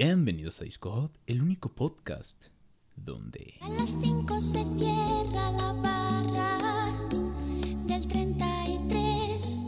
Bienvenidos 0.00 0.60
a 0.60 0.64
Discord, 0.64 1.10
el 1.26 1.42
único 1.42 1.70
podcast 1.70 2.50
donde... 2.94 3.54
A 3.60 3.68
las 3.68 3.98
5 4.00 4.40
se 4.40 4.64
cierra 4.78 5.50
la 5.50 5.72
barra 5.72 6.92
del 7.84 8.06
33. 8.06 9.58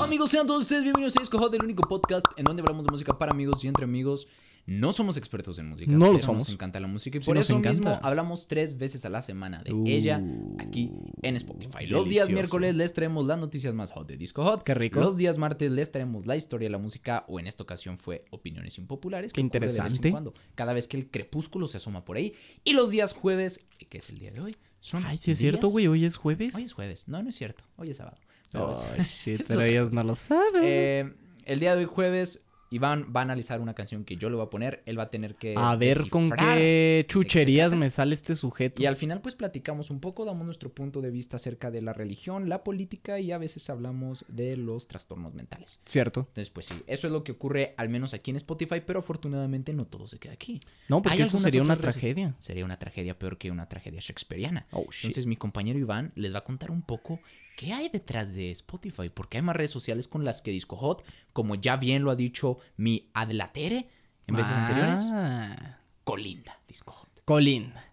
Amigos, 0.00 0.30
sean 0.30 0.46
todos 0.46 0.62
ustedes 0.62 0.84
bienvenidos 0.84 1.14
a 1.18 1.20
Discord, 1.20 1.54
el 1.54 1.64
único 1.64 1.86
podcast 1.86 2.24
en 2.38 2.46
donde 2.46 2.62
hablamos 2.62 2.86
de 2.86 2.92
música 2.92 3.18
para 3.18 3.32
amigos 3.32 3.62
y 3.62 3.68
entre 3.68 3.84
amigos. 3.84 4.26
No 4.70 4.92
somos 4.92 5.16
expertos 5.16 5.58
en 5.58 5.66
música, 5.70 5.90
No 5.90 6.12
lo 6.12 6.18
somos. 6.18 6.40
nos 6.46 6.50
encanta 6.52 6.78
la 6.78 6.88
música 6.88 7.16
y 7.16 7.20
por 7.22 7.38
eso 7.38 7.58
mismo 7.58 7.98
hablamos 8.02 8.48
tres 8.48 8.76
veces 8.76 9.06
a 9.06 9.08
la 9.08 9.22
semana 9.22 9.62
de 9.62 9.72
Uh, 9.72 9.82
ella 9.86 10.22
aquí 10.58 10.92
en 11.22 11.36
Spotify. 11.36 11.86
Los 11.86 12.06
días 12.06 12.28
miércoles 12.28 12.74
les 12.74 12.92
traemos 12.92 13.24
las 13.26 13.38
noticias 13.38 13.72
más 13.72 13.90
hot 13.92 14.06
de 14.06 14.18
Disco 14.18 14.44
Hot. 14.44 14.64
Qué 14.64 14.74
rico. 14.74 15.00
Los 15.00 15.16
días 15.16 15.38
martes 15.38 15.70
les 15.70 15.90
traemos 15.90 16.26
la 16.26 16.36
historia 16.36 16.66
de 16.66 16.72
la 16.72 16.76
música 16.78 17.24
o 17.28 17.40
en 17.40 17.46
esta 17.46 17.62
ocasión 17.62 17.98
fue 17.98 18.26
opiniones 18.30 18.76
impopulares. 18.76 19.32
Qué 19.32 19.40
de 19.42 19.48
vez 19.48 19.54
en 19.54 19.84
interesante. 19.86 20.10
cuando, 20.10 20.34
cada 20.54 20.74
vez 20.74 20.86
que 20.86 20.98
el 20.98 21.10
crepúsculo 21.10 21.66
se 21.66 21.78
asoma 21.78 22.04
por 22.04 22.18
ahí. 22.18 22.34
Y 22.62 22.74
los 22.74 22.90
días 22.90 23.14
jueves, 23.14 23.68
que 23.88 23.96
es 23.98 24.10
el 24.10 24.18
día 24.18 24.32
de 24.32 24.40
hoy, 24.40 24.56
son 24.80 25.02
Ay, 25.06 25.16
sí 25.16 25.30
es 25.30 25.38
cierto, 25.38 25.68
güey, 25.68 25.86
hoy 25.86 26.04
es 26.04 26.16
jueves. 26.16 26.54
Hoy 26.54 26.64
es 26.64 26.72
jueves. 26.74 27.08
No, 27.08 27.22
no 27.22 27.30
es 27.30 27.36
cierto. 27.36 27.64
Hoy 27.78 27.90
es 27.90 27.96
sábado. 27.96 28.18
Pero- 28.52 28.72
Oh, 28.72 29.02
shit, 29.02 29.42
pero 29.48 29.62
ellos 29.62 29.92
no 29.92 30.04
lo 30.04 30.14
saben. 30.14 30.62
eh, 30.62 31.14
el 31.46 31.58
día 31.58 31.74
de 31.74 31.80
hoy 31.80 31.90
jueves, 31.90 32.42
Iván 32.70 33.12
va 33.14 33.20
a 33.20 33.22
analizar 33.22 33.60
una 33.60 33.74
canción 33.74 34.04
que 34.04 34.16
yo 34.16 34.28
le 34.28 34.36
voy 34.36 34.46
a 34.46 34.50
poner. 34.50 34.82
Él 34.86 34.98
va 34.98 35.04
a 35.04 35.10
tener 35.10 35.36
que. 35.36 35.54
a 35.56 35.74
ver 35.76 36.08
con 36.08 36.30
qué 36.30 37.04
chucherías 37.08 37.74
me 37.74 37.90
sale 37.90 38.14
este 38.14 38.34
sujeto. 38.34 38.82
Y 38.82 38.86
al 38.86 38.96
final, 38.96 39.20
pues 39.20 39.34
platicamos 39.34 39.90
un 39.90 40.00
poco, 40.00 40.24
damos 40.24 40.44
nuestro 40.44 40.72
punto 40.72 41.00
de 41.00 41.10
vista 41.10 41.36
acerca 41.36 41.70
de 41.70 41.82
la 41.82 41.92
religión, 41.92 42.48
la 42.48 42.64
política 42.64 43.20
y 43.20 43.32
a 43.32 43.38
veces 43.38 43.70
hablamos 43.70 44.24
de 44.28 44.56
los 44.56 44.86
trastornos 44.88 45.34
mentales. 45.34 45.80
Cierto. 45.84 46.20
Entonces, 46.20 46.50
pues 46.50 46.66
sí, 46.66 46.74
eso 46.86 47.06
es 47.06 47.12
lo 47.12 47.24
que 47.24 47.32
ocurre 47.32 47.74
al 47.76 47.88
menos 47.88 48.14
aquí 48.14 48.30
en 48.30 48.36
Spotify, 48.36 48.82
pero 48.84 49.00
afortunadamente 49.00 49.72
no 49.72 49.86
todo 49.86 50.06
se 50.06 50.18
queda 50.18 50.34
aquí. 50.34 50.60
No, 50.88 51.02
porque 51.02 51.18
Hay 51.18 51.22
eso 51.22 51.38
sería 51.38 51.62
una 51.62 51.76
tragedia. 51.76 52.34
Sería 52.38 52.64
una 52.64 52.76
tragedia 52.76 53.18
peor 53.18 53.38
que 53.38 53.50
una 53.50 53.68
tragedia 53.68 54.00
shakespeariana. 54.00 54.66
Oh. 54.72 54.86
Entonces 55.02 55.26
mi 55.26 55.36
compañero 55.36 55.78
Iván 55.78 56.12
les 56.14 56.34
va 56.34 56.38
a 56.38 56.44
contar 56.44 56.70
un 56.70 56.82
poco 56.82 57.20
qué 57.58 57.72
hay 57.72 57.88
detrás 57.88 58.34
de 58.34 58.52
Spotify, 58.52 59.08
porque 59.12 59.38
hay 59.38 59.42
más 59.42 59.56
redes 59.56 59.72
sociales 59.72 60.06
con 60.06 60.24
las 60.24 60.42
que 60.42 60.52
Disco 60.52 60.76
Hot, 60.76 61.04
como 61.32 61.56
ya 61.56 61.76
bien 61.76 62.04
lo 62.04 62.12
ha 62.12 62.14
dicho 62.14 62.58
mi 62.76 63.10
adlatere 63.14 63.88
en 64.28 64.36
veces 64.36 64.52
anteriores, 64.52 65.00
Ah, 65.10 65.80
colinda 66.04 66.60
Disco 66.68 66.92
Hot. 66.92 67.08
Colinda. 67.24 67.84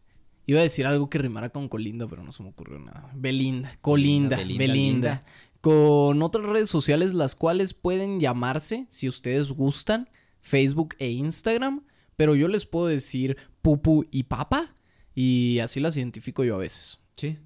Iba 0.46 0.60
a 0.60 0.64
decir 0.64 0.86
algo 0.86 1.10
que 1.10 1.18
rimara 1.18 1.50
con 1.50 1.68
Colinda, 1.68 2.08
pero 2.08 2.24
no 2.24 2.32
se 2.32 2.44
me 2.44 2.50
ocurrió 2.50 2.78
nada. 2.78 3.10
Belinda, 3.16 3.76
Colinda, 3.82 4.38
Belinda, 4.38 4.60
Belinda. 4.60 4.74
Belinda. 4.74 5.26
Con 5.62 6.22
otras 6.22 6.46
redes 6.46 6.70
sociales, 6.70 7.16
las 7.16 7.34
cuales 7.34 7.74
pueden 7.74 8.20
llamarse, 8.20 8.86
si 8.90 9.10
ustedes 9.10 9.52
gustan, 9.52 10.08
Facebook 10.42 10.96
e 11.00 11.10
Instagram. 11.10 11.84
Pero 12.16 12.36
yo 12.36 12.48
les 12.50 12.68
puedo 12.68 12.86
decir 12.86 13.36
Pupu 13.64 14.04
y 14.12 14.24
Papa. 14.24 14.76
Y 15.16 15.58
así 15.58 15.80
las 15.80 15.98
identifico 15.98 16.44
yo 16.44 16.54
a 16.54 16.60
veces. 16.60 17.00
Sí. 17.18 17.40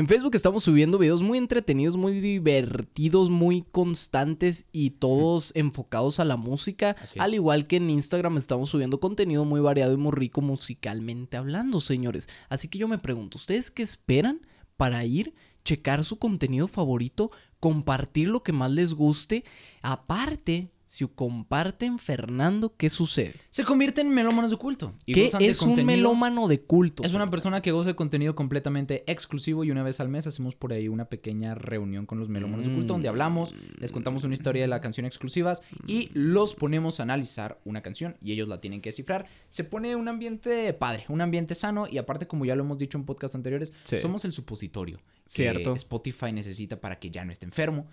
En 0.00 0.08
Facebook 0.08 0.34
estamos 0.34 0.64
subiendo 0.64 0.96
videos 0.96 1.22
muy 1.22 1.36
entretenidos, 1.36 1.98
muy 1.98 2.18
divertidos, 2.20 3.28
muy 3.28 3.66
constantes 3.70 4.64
y 4.72 4.92
todos 4.92 5.52
enfocados 5.54 6.20
a 6.20 6.24
la 6.24 6.38
música. 6.38 6.96
Al 7.18 7.34
igual 7.34 7.66
que 7.66 7.76
en 7.76 7.90
Instagram 7.90 8.38
estamos 8.38 8.70
subiendo 8.70 8.98
contenido 8.98 9.44
muy 9.44 9.60
variado 9.60 9.92
y 9.92 9.98
muy 9.98 10.12
rico 10.12 10.40
musicalmente 10.40 11.36
hablando, 11.36 11.80
señores. 11.80 12.30
Así 12.48 12.68
que 12.68 12.78
yo 12.78 12.88
me 12.88 12.96
pregunto, 12.96 13.36
¿ustedes 13.36 13.70
qué 13.70 13.82
esperan 13.82 14.40
para 14.78 15.04
ir, 15.04 15.34
checar 15.66 16.02
su 16.02 16.18
contenido 16.18 16.66
favorito, 16.66 17.30
compartir 17.60 18.28
lo 18.28 18.42
que 18.42 18.54
más 18.54 18.70
les 18.70 18.94
guste? 18.94 19.44
Aparte, 19.82 20.70
si 20.90 21.06
comparten 21.06 22.00
Fernando, 22.00 22.74
¿qué 22.76 22.90
sucede? 22.90 23.36
Se 23.50 23.62
convierte 23.62 24.00
en 24.00 24.12
melómanos 24.12 24.50
de 24.50 24.56
culto. 24.56 24.92
y 25.06 25.14
¿Qué 25.14 25.30
es 25.38 25.62
un 25.62 25.86
melómano 25.86 26.48
de 26.48 26.62
culto? 26.62 27.04
Es 27.04 27.14
una 27.14 27.30
persona 27.30 27.62
que 27.62 27.70
goza 27.70 27.90
de 27.90 27.94
contenido 27.94 28.34
completamente 28.34 29.04
exclusivo 29.06 29.62
y 29.62 29.70
una 29.70 29.84
vez 29.84 30.00
al 30.00 30.08
mes 30.08 30.26
hacemos 30.26 30.56
por 30.56 30.72
ahí 30.72 30.88
una 30.88 31.04
pequeña 31.04 31.54
reunión 31.54 32.06
con 32.06 32.18
los 32.18 32.28
melómanos 32.28 32.66
de 32.66 32.74
culto 32.74 32.94
donde 32.94 33.08
hablamos, 33.08 33.54
les 33.78 33.92
contamos 33.92 34.24
una 34.24 34.34
historia 34.34 34.62
de 34.62 34.66
la 34.68 34.80
canción 34.80 35.06
exclusivas 35.06 35.62
y 35.86 36.10
los 36.12 36.56
ponemos 36.56 36.98
a 36.98 37.04
analizar 37.04 37.60
una 37.64 37.82
canción 37.82 38.16
y 38.20 38.32
ellos 38.32 38.48
la 38.48 38.60
tienen 38.60 38.80
que 38.80 38.88
descifrar. 38.88 39.28
Se 39.48 39.62
pone 39.62 39.94
un 39.94 40.08
ambiente 40.08 40.72
padre, 40.72 41.04
un 41.08 41.20
ambiente 41.20 41.54
sano 41.54 41.86
y 41.88 41.98
aparte 41.98 42.26
como 42.26 42.44
ya 42.46 42.56
lo 42.56 42.64
hemos 42.64 42.78
dicho 42.78 42.98
en 42.98 43.04
podcasts 43.04 43.36
anteriores, 43.36 43.72
Sí. 43.84 43.98
somos 43.98 44.24
el 44.24 44.32
supositorio 44.32 44.96
que 44.96 45.04
Cierto. 45.26 45.76
Spotify 45.76 46.32
necesita 46.32 46.80
para 46.80 46.98
que 46.98 47.12
ya 47.12 47.24
no 47.24 47.30
esté 47.30 47.44
enfermo. 47.46 47.86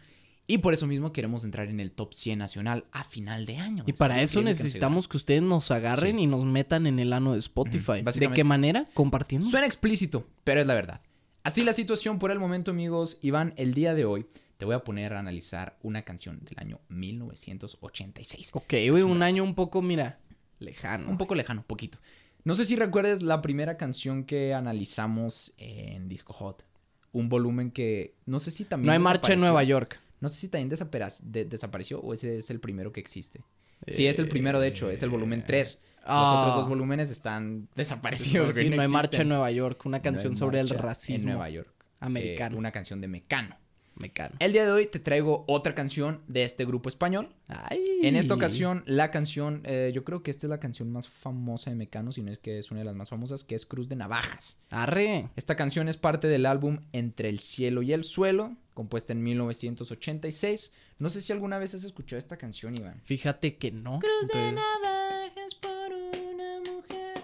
Y 0.49 0.59
por 0.59 0.73
eso 0.73 0.87
mismo 0.87 1.11
queremos 1.11 1.43
entrar 1.43 1.67
en 1.67 1.81
el 1.81 1.91
top 1.91 2.13
100 2.13 2.39
nacional 2.39 2.85
a 2.93 3.03
final 3.03 3.45
de 3.45 3.57
año. 3.57 3.83
Y 3.85 3.91
para 3.93 4.21
eso 4.21 4.41
necesitamos 4.41 5.09
que 5.09 5.17
ustedes 5.17 5.41
nos 5.41 5.71
agarren 5.71 6.15
Sí. 6.17 6.23
y 6.23 6.27
nos 6.27 6.45
metan 6.45 6.87
en 6.87 6.99
el 6.99 7.11
ano 7.11 7.33
de 7.33 7.39
Spotify. 7.39 8.01
¿De 8.01 8.31
qué 8.31 8.43
manera? 8.45 8.85
Compartiendo. 8.93 9.47
Suena 9.49 9.67
explícito, 9.67 10.25
pero 10.45 10.61
es 10.61 10.67
la 10.67 10.73
verdad. 10.73 11.01
Así 11.43 11.63
la 11.63 11.73
situación 11.73 12.17
por 12.17 12.31
el 12.31 12.39
momento, 12.39 12.71
amigos. 12.71 13.17
Iván, 13.21 13.53
el 13.57 13.73
día 13.73 13.93
de 13.93 14.05
hoy 14.05 14.25
te 14.57 14.63
voy 14.65 14.75
a 14.75 14.83
poner 14.85 15.13
a 15.13 15.19
analizar 15.19 15.77
una 15.83 16.03
canción 16.03 16.39
del 16.43 16.57
año 16.59 16.79
1986. 16.89 18.51
Ok, 18.53 18.73
güey, 18.89 19.03
un 19.03 19.23
año 19.23 19.43
un 19.43 19.53
poco, 19.55 19.81
mira, 19.81 20.19
lejano. 20.59 21.09
Un 21.09 21.17
poco 21.17 21.35
lejano, 21.35 21.63
poquito. 21.63 21.99
No 22.43 22.55
sé 22.55 22.65
si 22.65 22.75
recuerdes 22.75 23.21
la 23.21 23.41
primera 23.41 23.75
canción 23.77 24.23
que 24.23 24.53
analizamos 24.53 25.53
en 25.57 26.07
Disco 26.07 26.33
Hot. 26.33 26.63
Un 27.11 27.29
volumen 27.29 27.71
que 27.71 28.15
no 28.25 28.39
sé 28.39 28.51
si 28.51 28.63
también. 28.63 28.87
No 28.87 28.93
hay 28.93 28.99
marcha 28.99 29.33
en. 29.33 29.39
Nueva 29.39 29.63
York. 29.63 29.99
No 30.19 30.29
sé 30.29 30.37
si 30.37 30.49
también 30.49 30.69
de- 30.69 31.45
desapareció 31.45 31.99
o 31.99 32.13
ese 32.13 32.37
es 32.37 32.49
el 32.49 32.59
primero 32.59 32.91
que 32.91 32.99
existe. 32.99 33.41
Sí, 33.87 34.07
es 34.07 34.17
el 34.19 34.27
primero, 34.27 34.59
de 34.59 34.67
hecho, 34.67 34.89
es 34.89 35.03
el 35.03 35.09
volumen 35.09 35.43
3. 35.45 35.81
Los 35.99 36.05
ah. 36.07 36.41
otros 36.41 36.55
dos 36.55 36.69
volúmenes 36.69 37.11
están 37.11 37.67
desaparecidos. 37.75 38.55
Sí, 38.55 38.69
no 38.69 38.81
hay 38.81 38.87
marcha 38.87 39.21
en 39.21 39.29
Nueva 39.29 39.51
York. 39.51 39.85
Una 39.85 40.01
canción 40.01 40.35
sobre 40.35 40.59
el 40.59 40.69
racismo 40.69 41.19
En 41.19 41.25
Nueva 41.35 41.49
York. 41.49 41.69
americano. 41.99 42.55
Eh, 42.55 42.59
una 42.59 42.71
canción 42.71 43.01
de 43.01 43.07
Mecano. 43.07 43.57
Mecano. 43.99 44.35
El 44.39 44.53
día 44.53 44.65
de 44.65 44.71
hoy 44.71 44.85
te 44.87 44.99
traigo 44.99 45.43
otra 45.47 45.73
canción 45.75 46.21
de 46.27 46.43
este 46.43 46.65
grupo 46.65 46.89
español. 46.89 47.29
Ay. 47.47 47.79
En 48.03 48.15
esta 48.15 48.33
ocasión, 48.33 48.83
la 48.85 49.11
canción, 49.11 49.61
eh, 49.65 49.91
yo 49.93 50.03
creo 50.03 50.23
que 50.23 50.31
esta 50.31 50.45
es 50.47 50.49
la 50.49 50.59
canción 50.59 50.91
más 50.91 51.07
famosa 51.07 51.69
de 51.69 51.75
Mecano, 51.75 52.11
si 52.11 52.21
no 52.21 52.31
es 52.31 52.37
que 52.37 52.57
es 52.57 52.71
una 52.71 52.81
de 52.81 52.85
las 52.85 52.95
más 52.95 53.09
famosas, 53.09 53.43
que 53.43 53.55
es 53.55 53.65
Cruz 53.65 53.89
de 53.89 53.95
Navajas. 53.95 54.59
Arre. 54.69 55.29
Esta 55.35 55.55
canción 55.55 55.87
es 55.89 55.97
parte 55.97 56.27
del 56.27 56.45
álbum 56.45 56.79
Entre 56.93 57.29
el 57.29 57.39
cielo 57.39 57.81
y 57.81 57.93
el 57.93 58.03
suelo, 58.03 58.55
compuesta 58.73 59.13
en 59.13 59.23
1986. 59.23 60.73
No 60.99 61.09
sé 61.09 61.21
si 61.21 61.31
alguna 61.31 61.59
vez 61.59 61.73
has 61.75 61.83
escuchado 61.83 62.17
esta 62.17 62.37
canción, 62.37 62.75
Iván. 62.77 63.01
Fíjate 63.03 63.55
que 63.55 63.71
no. 63.71 63.99
Entonces, 64.21 64.53
navajas 64.53 65.55
por 65.55 65.93
una 65.93 66.59
mujer. 66.71 67.23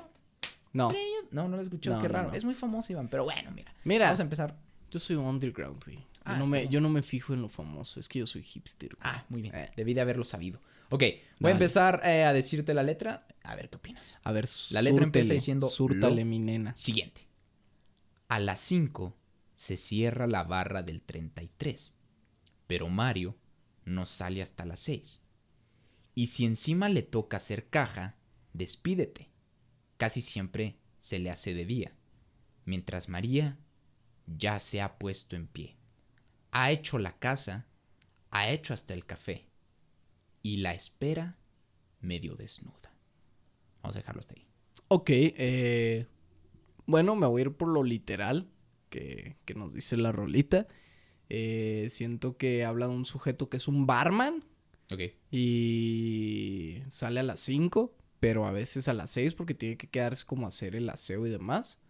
no. 0.73 0.91
No, 1.31 1.47
no 1.49 1.55
la 1.55 1.63
he 1.63 1.65
escuchado, 1.65 1.95
No, 1.95 2.01
qué 2.03 2.07
no, 2.09 2.13
raro. 2.13 2.29
no. 2.29 2.35
Es 2.35 2.43
muy 2.45 2.53
famoso, 2.53 2.91
Iván, 2.93 3.07
pero 3.07 3.23
bueno, 3.23 3.49
mira. 3.55 3.73
Mira. 3.83 4.05
Vamos 4.05 4.19
a 4.19 4.23
empezar. 4.23 4.55
Yo 4.91 4.99
soy 4.99 5.15
underground, 5.15 5.83
güey. 5.83 5.97
Yo, 6.25 6.31
Ah, 6.31 6.37
no 6.37 6.47
me, 6.47 6.67
yo 6.69 6.79
no 6.79 6.89
me 6.89 7.01
fijo 7.01 7.33
en 7.33 7.41
lo 7.41 7.49
famoso. 7.49 7.99
Es 7.99 8.07
que 8.07 8.19
yo 8.19 8.25
soy 8.25 8.43
hipster. 8.43 8.89
güey. 8.95 9.01
Ah, 9.01 9.25
muy 9.29 9.41
bien. 9.41 9.53
Eh. 9.55 9.71
Debí 9.75 9.93
de 9.93 10.01
haberlo 10.01 10.23
sabido. 10.23 10.61
Ok, 10.89 11.03
voy 11.39 11.49
a 11.49 11.53
empezar 11.53 12.01
eh, 12.03 12.23
a 12.23 12.33
decirte 12.33 12.73
la 12.73 12.83
letra. 12.83 13.25
A 13.43 13.55
ver 13.55 13.69
qué 13.69 13.77
opinas. 13.77 14.17
A 14.23 14.31
ver, 14.31 14.45
La 14.71 14.81
letra 14.81 15.03
empieza 15.03 15.33
diciendo 15.33 15.67
Súrtale, 15.67 16.23
mi 16.23 16.39
nena. 16.39 16.75
Siguiente. 16.77 17.21
A 18.27 18.39
las 18.39 18.59
5 18.59 19.15
se 19.53 19.77
cierra 19.77 20.27
la 20.27 20.43
barra 20.43 20.81
del 20.83 21.01
33, 21.01 21.93
pero 22.67 22.89
Mario 22.89 23.35
no 23.85 24.05
sale 24.05 24.41
hasta 24.41 24.65
las 24.65 24.79
6. 24.81 25.21
Y 26.15 26.27
si 26.27 26.45
encima 26.45 26.89
le 26.89 27.01
toca 27.01 27.37
hacer 27.37 27.69
caja, 27.69 28.15
despídete. 28.53 29.29
Casi 29.97 30.21
siempre 30.21 30.77
se 30.97 31.19
le 31.19 31.29
hace 31.31 31.53
de 31.53 31.65
día, 31.65 31.95
mientras 32.65 33.09
María 33.09 33.57
ya 34.27 34.59
se 34.59 34.81
ha 34.81 34.97
puesto 34.99 35.35
en 35.35 35.47
pie. 35.47 35.75
Ha 36.55 36.71
hecho 36.71 36.99
la 36.99 37.17
casa, 37.17 37.65
ha 38.29 38.49
hecho 38.49 38.73
hasta 38.73 38.93
el 38.93 39.05
café, 39.05 39.47
y 40.43 40.57
la 40.57 40.73
espera 40.73 41.37
medio 41.99 42.35
desnuda. 42.35 42.93
Vamos 43.81 43.95
a 43.95 43.99
dejarlo 43.99 44.19
hasta 44.19 44.35
ahí. 44.35 44.45
Ok, 44.89 45.09
eh, 45.09 46.05
bueno, 46.85 47.15
me 47.15 47.25
voy 47.27 47.41
a 47.41 47.45
ir 47.45 47.51
por 47.53 47.69
lo 47.69 47.83
literal 47.83 48.51
que, 48.89 49.37
que 49.45 49.55
nos 49.55 49.73
dice 49.73 49.97
la 49.97 50.11
rolita. 50.11 50.67
Eh, 51.29 51.87
siento 51.89 52.37
que 52.37 52.65
habla 52.65 52.87
de 52.87 52.93
un 52.93 53.05
sujeto 53.05 53.47
que 53.49 53.57
es 53.57 53.67
un 53.67 53.87
barman 53.87 54.43
Ok. 54.91 55.01
y 55.31 56.81
sale 56.89 57.21
a 57.21 57.23
las 57.23 57.39
5, 57.39 57.95
pero 58.19 58.45
a 58.45 58.51
veces 58.51 58.87
a 58.87 58.93
las 58.93 59.09
6 59.11 59.33
porque 59.33 59.55
tiene 59.55 59.77
que 59.77 59.89
quedarse 59.89 60.25
como 60.25 60.45
a 60.45 60.49
hacer 60.49 60.75
el 60.75 60.89
aseo 60.89 61.25
y 61.25 61.29
demás. 61.31 61.82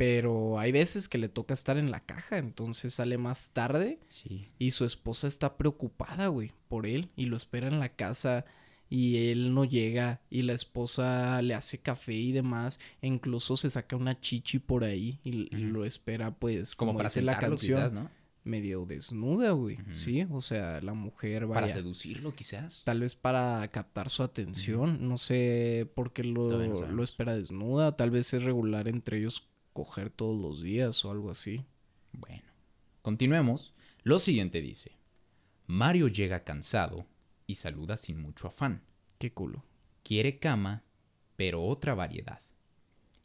Pero 0.00 0.58
hay 0.58 0.72
veces 0.72 1.10
que 1.10 1.18
le 1.18 1.28
toca 1.28 1.52
estar 1.52 1.76
en 1.76 1.90
la 1.90 2.00
caja, 2.00 2.38
entonces 2.38 2.94
sale 2.94 3.18
más 3.18 3.50
tarde 3.50 3.98
Sí. 4.08 4.48
y 4.58 4.70
su 4.70 4.86
esposa 4.86 5.28
está 5.28 5.58
preocupada, 5.58 6.28
güey, 6.28 6.52
por 6.68 6.86
él 6.86 7.10
y 7.16 7.26
lo 7.26 7.36
espera 7.36 7.68
en 7.68 7.80
la 7.80 7.90
casa 7.90 8.46
y 8.88 9.28
él 9.28 9.52
no 9.52 9.66
llega 9.66 10.22
y 10.30 10.40
la 10.40 10.54
esposa 10.54 11.42
le 11.42 11.52
hace 11.52 11.82
café 11.82 12.14
y 12.14 12.32
demás, 12.32 12.80
e 13.02 13.08
incluso 13.08 13.58
se 13.58 13.68
saca 13.68 13.94
una 13.94 14.18
chichi 14.18 14.58
por 14.58 14.84
ahí 14.84 15.20
y, 15.22 15.32
lo 15.54 15.84
espera 15.84 16.34
pues 16.34 16.74
Como 16.74 16.92
como, 16.92 16.96
para 17.00 17.10
dice 17.10 17.20
la 17.20 17.38
canción. 17.38 17.78
quizás, 17.80 17.92
¿no? 17.92 18.10
medio 18.42 18.86
desnuda, 18.86 19.50
güey. 19.50 19.76
Sí, 19.92 20.26
o 20.30 20.40
sea, 20.40 20.80
la 20.80 20.94
mujer 20.94 21.46
Para 21.46 21.60
vaya. 21.60 21.74
seducirlo, 21.74 22.34
quizás. 22.34 22.80
Tal 22.86 23.00
vez 23.00 23.14
para 23.14 23.68
captar 23.70 24.08
su 24.08 24.22
atención. 24.22 25.06
No 25.06 25.18
sé 25.18 25.86
por 25.94 26.14
qué 26.14 26.24
no 26.24 26.44
lo, 26.44 26.88
lo 26.90 27.04
espera 27.04 27.36
desnuda. 27.36 27.96
Tal 27.96 28.10
vez 28.10 28.32
es 28.32 28.42
regular 28.44 28.88
entre 28.88 29.18
ellos 29.18 29.49
coger 29.72 30.10
todos 30.10 30.40
los 30.40 30.62
días 30.62 31.04
o 31.04 31.10
algo 31.10 31.30
así. 31.30 31.64
Bueno, 32.12 32.48
continuemos. 33.02 33.74
Lo 34.02 34.18
siguiente 34.18 34.60
dice: 34.60 34.98
Mario 35.66 36.08
llega 36.08 36.44
cansado 36.44 37.06
y 37.46 37.56
saluda 37.56 37.96
sin 37.96 38.20
mucho 38.20 38.48
afán. 38.48 38.82
Qué 39.18 39.32
culo. 39.32 39.64
Quiere 40.02 40.38
cama, 40.38 40.84
pero 41.36 41.62
otra 41.62 41.94
variedad. 41.94 42.40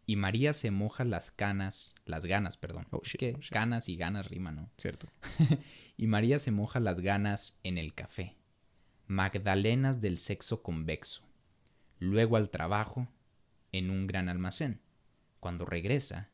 Y 0.07 0.17
María 0.17 0.53
se 0.53 0.69
moja 0.69 1.03
las 1.03 1.31
canas, 1.31 1.95
las 2.05 2.25
ganas, 2.25 2.57
perdón. 2.57 2.85
Oh, 2.91 3.01
Es 3.01 3.09
shit, 3.09 3.19
que 3.19 3.33
oh, 3.35 3.39
shit. 3.41 3.51
canas 3.51 3.89
y 3.89 3.95
ganas 3.95 4.27
riman, 4.27 4.55
¿no? 4.55 4.69
Cierto. 4.77 5.07
y 5.97 6.07
María 6.07 6.37
se 6.37 6.51
moja 6.51 6.79
las 6.79 6.99
ganas 6.99 7.59
en 7.63 7.77
el 7.79 7.95
café. 7.95 8.37
Magdalenas 9.07 10.01
del 10.01 10.17
sexo 10.17 10.61
convexo. 10.61 11.23
Luego 11.97 12.37
al 12.37 12.49
trabajo, 12.51 13.07
en 13.71 13.89
un 13.89 14.05
gran 14.05 14.29
almacén. 14.29 14.81
Cuando 15.39 15.65
regresa, 15.65 16.29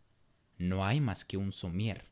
no 0.62 0.86
hay 0.86 1.02
más 1.02 1.26
que 1.26 1.38
un 1.38 1.52
somier. 1.52 2.06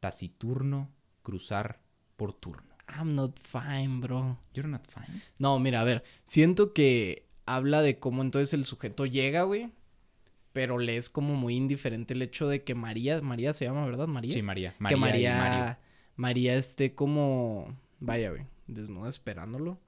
Taciturno, 0.00 0.90
cruzar 1.22 1.80
por 2.16 2.32
turno. 2.32 2.74
I'm 2.88 3.14
not 3.14 3.38
fine, 3.38 4.00
bro. 4.00 4.38
You're 4.52 4.68
not 4.68 4.86
fine. 4.86 5.20
No, 5.38 5.58
mira, 5.58 5.80
a 5.80 5.84
ver. 5.84 6.04
Siento 6.22 6.72
que 6.72 7.26
habla 7.46 7.82
de 7.82 7.98
cómo 7.98 8.22
entonces 8.22 8.52
el 8.54 8.64
sujeto 8.64 9.06
llega, 9.06 9.42
güey. 9.44 9.70
Pero 10.52 10.78
le 10.78 10.96
es 10.96 11.10
como 11.10 11.34
muy 11.34 11.56
indiferente 11.56 12.14
el 12.14 12.22
hecho 12.22 12.46
de 12.46 12.62
que 12.62 12.74
María, 12.74 13.20
María 13.22 13.52
se 13.54 13.64
llama, 13.64 13.84
¿verdad? 13.86 14.06
María. 14.06 14.32
Sí, 14.32 14.42
María. 14.42 14.74
que 14.88 14.96
María. 14.96 15.78
María 16.16 16.56
esté 16.56 16.94
como, 16.94 17.76
vaya, 17.98 18.30
güey, 18.30 18.46
desnuda 18.68 19.08
esperándolo. 19.08 19.80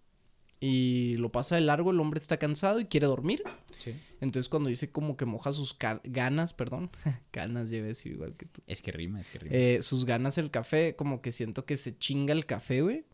Y 0.59 1.17
lo 1.17 1.31
pasa 1.31 1.57
de 1.57 1.61
largo, 1.61 1.91
el 1.91 2.01
hombre 2.01 2.19
está 2.19 2.39
cansado 2.39 2.81
y 2.81 2.87
quiere 2.87 3.07
dormir. 3.07 3.43
Sí. 3.79 3.95
Entonces 4.21 4.49
cuando 4.49 4.69
dice 4.69 4.91
como 4.91 5.17
que 5.17 5.27
moja 5.27 5.53
sus 5.53 5.77
ganas, 6.05 6.55
perdón, 6.55 6.91
ganas, 7.33 7.73
a 7.73 7.77
decir 7.77 8.13
igual 8.13 8.35
que 8.37 8.47
tú. 8.47 8.63
Es 8.67 8.81
que 8.81 8.93
rima, 8.93 9.21
es 9.21 9.29
que 9.29 9.39
rima. 9.39 9.55
Eh, 9.55 9.83
sus 9.83 10.07
ganas 10.07 10.39
el 10.39 10.51
café, 10.51 10.97
como 10.97 11.21
que 11.21 11.33
siento 11.33 11.67
que 11.67 11.77
se 11.77 11.99
chinga 11.99 12.33
el 12.33 12.47
café, 12.47 12.81
güey. 12.81 13.05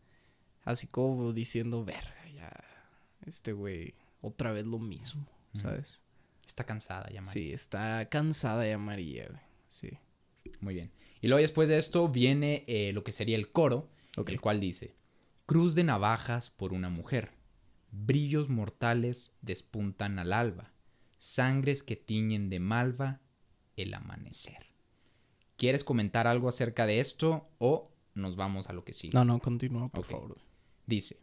Así 0.63 0.87
como 0.87 1.33
diciendo, 1.33 1.83
verga, 1.83 2.15
ya, 2.33 2.51
este 3.25 3.51
güey, 3.51 3.95
otra 4.21 4.53
vez 4.53 4.65
lo 4.65 4.79
mismo, 4.79 5.27
¿sabes? 5.53 6.03
Está 6.47 6.63
cansada 6.65 7.09
ya, 7.09 7.19
María. 7.19 7.25
Sí, 7.25 7.51
está 7.51 8.07
cansada 8.09 8.65
ya 8.65 8.77
María, 8.77 9.27
güey. 9.27 9.41
Sí. 9.67 9.97
Muy 10.61 10.75
bien. 10.75 10.91
Y 11.21 11.27
luego 11.27 11.41
después 11.41 11.67
de 11.67 11.77
esto 11.77 12.07
viene 12.07 12.63
eh, 12.67 12.91
lo 12.93 13.03
que 13.03 13.11
sería 13.11 13.35
el 13.35 13.49
coro, 13.49 13.89
el 14.25 14.39
cual 14.39 14.59
dice, 14.59 14.93
Cruz 15.45 15.75
de 15.75 15.83
navajas 15.83 16.51
por 16.51 16.71
una 16.71 16.87
mujer, 16.89 17.33
brillos 17.91 18.47
mortales 18.47 19.33
despuntan 19.41 20.17
al 20.17 20.31
alba, 20.31 20.71
sangres 21.17 21.83
que 21.83 21.97
tiñen 21.97 22.49
de 22.49 22.61
malva 22.61 23.19
el 23.75 23.93
amanecer. 23.93 24.67
¿Quieres 25.57 25.83
comentar 25.83 26.27
algo 26.27 26.47
acerca 26.47 26.85
de 26.85 27.01
esto 27.01 27.49
o 27.57 27.83
nos 28.13 28.37
vamos 28.37 28.69
a 28.69 28.73
lo 28.73 28.85
que 28.85 28.93
sigue? 28.93 29.13
No, 29.13 29.25
no, 29.25 29.39
continúa, 29.39 29.89
por 29.89 30.05
favor. 30.05 30.37
Dice, 30.85 31.19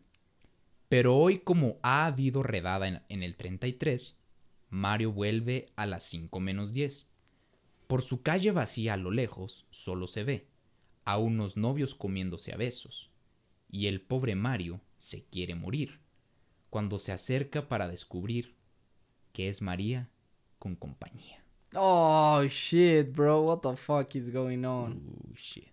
pero 0.90 1.16
hoy 1.16 1.38
como 1.38 1.78
ha 1.82 2.04
habido 2.04 2.42
redada 2.42 2.88
en, 2.88 3.02
en 3.08 3.22
el 3.22 3.36
33, 3.36 4.22
Mario 4.68 5.12
vuelve 5.12 5.72
a 5.76 5.86
las 5.86 6.02
5 6.04 6.40
menos 6.40 6.74
10. 6.74 7.08
Por 7.86 8.02
su 8.02 8.22
calle 8.22 8.50
vacía 8.50 8.94
a 8.94 8.98
lo 8.98 9.12
lejos 9.12 9.66
solo 9.70 10.06
se 10.06 10.24
ve 10.24 10.46
a 11.06 11.16
unos 11.16 11.56
novios 11.56 11.94
comiéndose 11.94 12.52
a 12.52 12.58
besos, 12.58 13.09
y 13.70 13.86
el 13.86 14.00
pobre 14.00 14.34
Mario 14.34 14.80
se 14.98 15.24
quiere 15.24 15.54
morir, 15.54 16.00
cuando 16.70 16.98
se 16.98 17.12
acerca 17.12 17.68
para 17.68 17.88
descubrir 17.88 18.56
que 19.32 19.48
es 19.48 19.62
María 19.62 20.08
con 20.58 20.76
compañía. 20.76 21.44
Oh, 21.74 22.42
shit, 22.48 23.12
bro, 23.12 23.42
what 23.42 23.60
the 23.60 23.76
fuck 23.76 24.14
is 24.16 24.32
going 24.32 24.64
on? 24.64 24.92
Uh, 24.94 25.34
shit. 25.34 25.68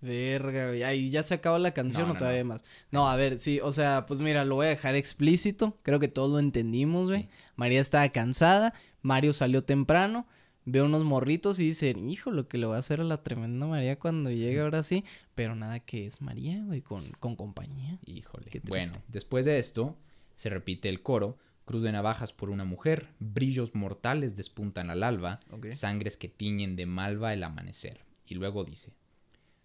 Verga. 0.00 0.66
Ahí 0.86 1.08
ya 1.10 1.22
se 1.22 1.34
acabó 1.34 1.58
la 1.58 1.72
canción 1.72 2.04
No, 2.04 2.10
o 2.10 2.12
no, 2.12 2.18
todavía 2.18 2.42
no. 2.44 2.50
más. 2.50 2.64
No, 2.90 3.08
a 3.08 3.16
ver, 3.16 3.38
sí, 3.38 3.58
o 3.62 3.72
sea, 3.72 4.04
pues 4.06 4.20
mira, 4.20 4.44
lo 4.44 4.56
voy 4.56 4.66
a 4.66 4.70
dejar 4.70 4.94
explícito. 4.96 5.78
Creo 5.82 5.98
que 5.98 6.08
todos 6.08 6.30
lo 6.30 6.38
entendimos, 6.38 7.08
güey. 7.08 7.28
María 7.56 7.80
estaba 7.80 8.06
cansada, 8.10 8.74
Mario 9.00 9.32
salió 9.32 9.64
temprano, 9.64 10.26
ve 10.64 10.82
unos 10.82 11.04
morritos 11.04 11.58
y 11.60 11.64
dicen, 11.66 12.08
hijo, 12.08 12.30
lo 12.30 12.48
que 12.48 12.58
le 12.58 12.66
va 12.66 12.76
a 12.76 12.80
hacer 12.80 13.00
a 13.00 13.04
la 13.04 13.22
tremenda 13.22 13.66
María 13.66 13.98
cuando 13.98 14.30
llegue 14.30 14.60
ahora 14.60 14.82
sí. 14.82 15.04
Pero 15.34 15.54
nada 15.54 15.80
que 15.80 16.06
es 16.06 16.22
María, 16.22 16.62
güey, 16.64 16.80
con, 16.80 17.04
con 17.20 17.36
compañía. 17.36 17.98
Híjole. 18.06 18.50
Bueno, 18.64 18.92
después 19.08 19.44
de 19.44 19.58
esto, 19.58 19.96
se 20.34 20.50
repite 20.50 20.88
el 20.88 21.02
coro. 21.02 21.38
Cruz 21.64 21.82
de 21.82 21.92
navajas 21.92 22.34
por 22.34 22.50
una 22.50 22.64
mujer, 22.64 23.08
brillos 23.20 23.74
mortales 23.74 24.36
despuntan 24.36 24.90
al 24.90 25.02
alba, 25.02 25.40
sangres 25.70 26.18
que 26.18 26.28
tiñen 26.28 26.76
de 26.76 26.84
malva 26.84 27.32
el 27.32 27.42
amanecer. 27.42 28.04
Y 28.26 28.34
luego 28.34 28.64
dice, 28.64 28.92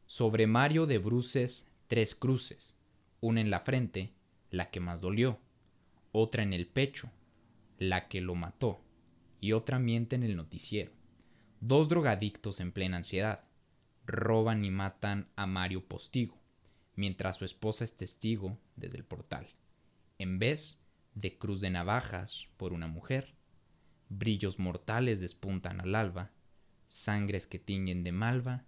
sobre 0.06 0.48
Mario 0.48 0.86
de 0.86 0.98
bruces, 0.98 1.68
tres 1.88 2.16
cruces, 2.16 2.75
una 3.19 3.42
en 3.42 3.50
la 3.50 3.60
frente, 3.60 4.13
la 4.50 4.69
que 4.69 4.80
más 4.80 5.02
dolió, 5.02 5.40
otra 6.13 6.42
en 6.42 6.54
el 6.54 6.68
pecho, 6.68 7.12
la 7.80 8.07
que 8.07 8.22
lo 8.22 8.34
mató, 8.34 8.80
y 9.39 9.53
otra 9.53 9.80
miente 9.80 10.15
en 10.15 10.24
el 10.24 10.36
noticiero. 10.36 10.91
Dos 11.62 11.89
drogadictos 11.89 12.59
en 12.59 12.71
plena 12.71 12.97
ansiedad, 12.97 13.44
roban 14.06 14.63
y 14.65 14.71
matan 14.71 15.27
a 15.36 15.45
Mario 15.45 15.86
Postigo, 15.86 16.38
mientras 16.95 17.38
su 17.38 17.45
esposa 17.45 17.83
es 17.83 17.95
testigo 17.95 18.57
desde 18.75 18.97
el 18.97 19.03
portal. 19.03 19.47
En 20.18 20.39
vez 20.39 20.81
de 21.15 21.38
cruz 21.38 21.62
de 21.62 21.69
navajas 21.69 22.47
por 22.57 22.74
una 22.74 22.88
mujer, 22.88 23.36
brillos 24.09 24.59
mortales 24.59 25.21
despuntan 25.21 25.81
al 25.81 25.95
alba, 25.95 26.31
sangres 26.88 27.45
que 27.45 27.59
tiñen 27.59 28.03
de 28.03 28.12
malva 28.12 28.65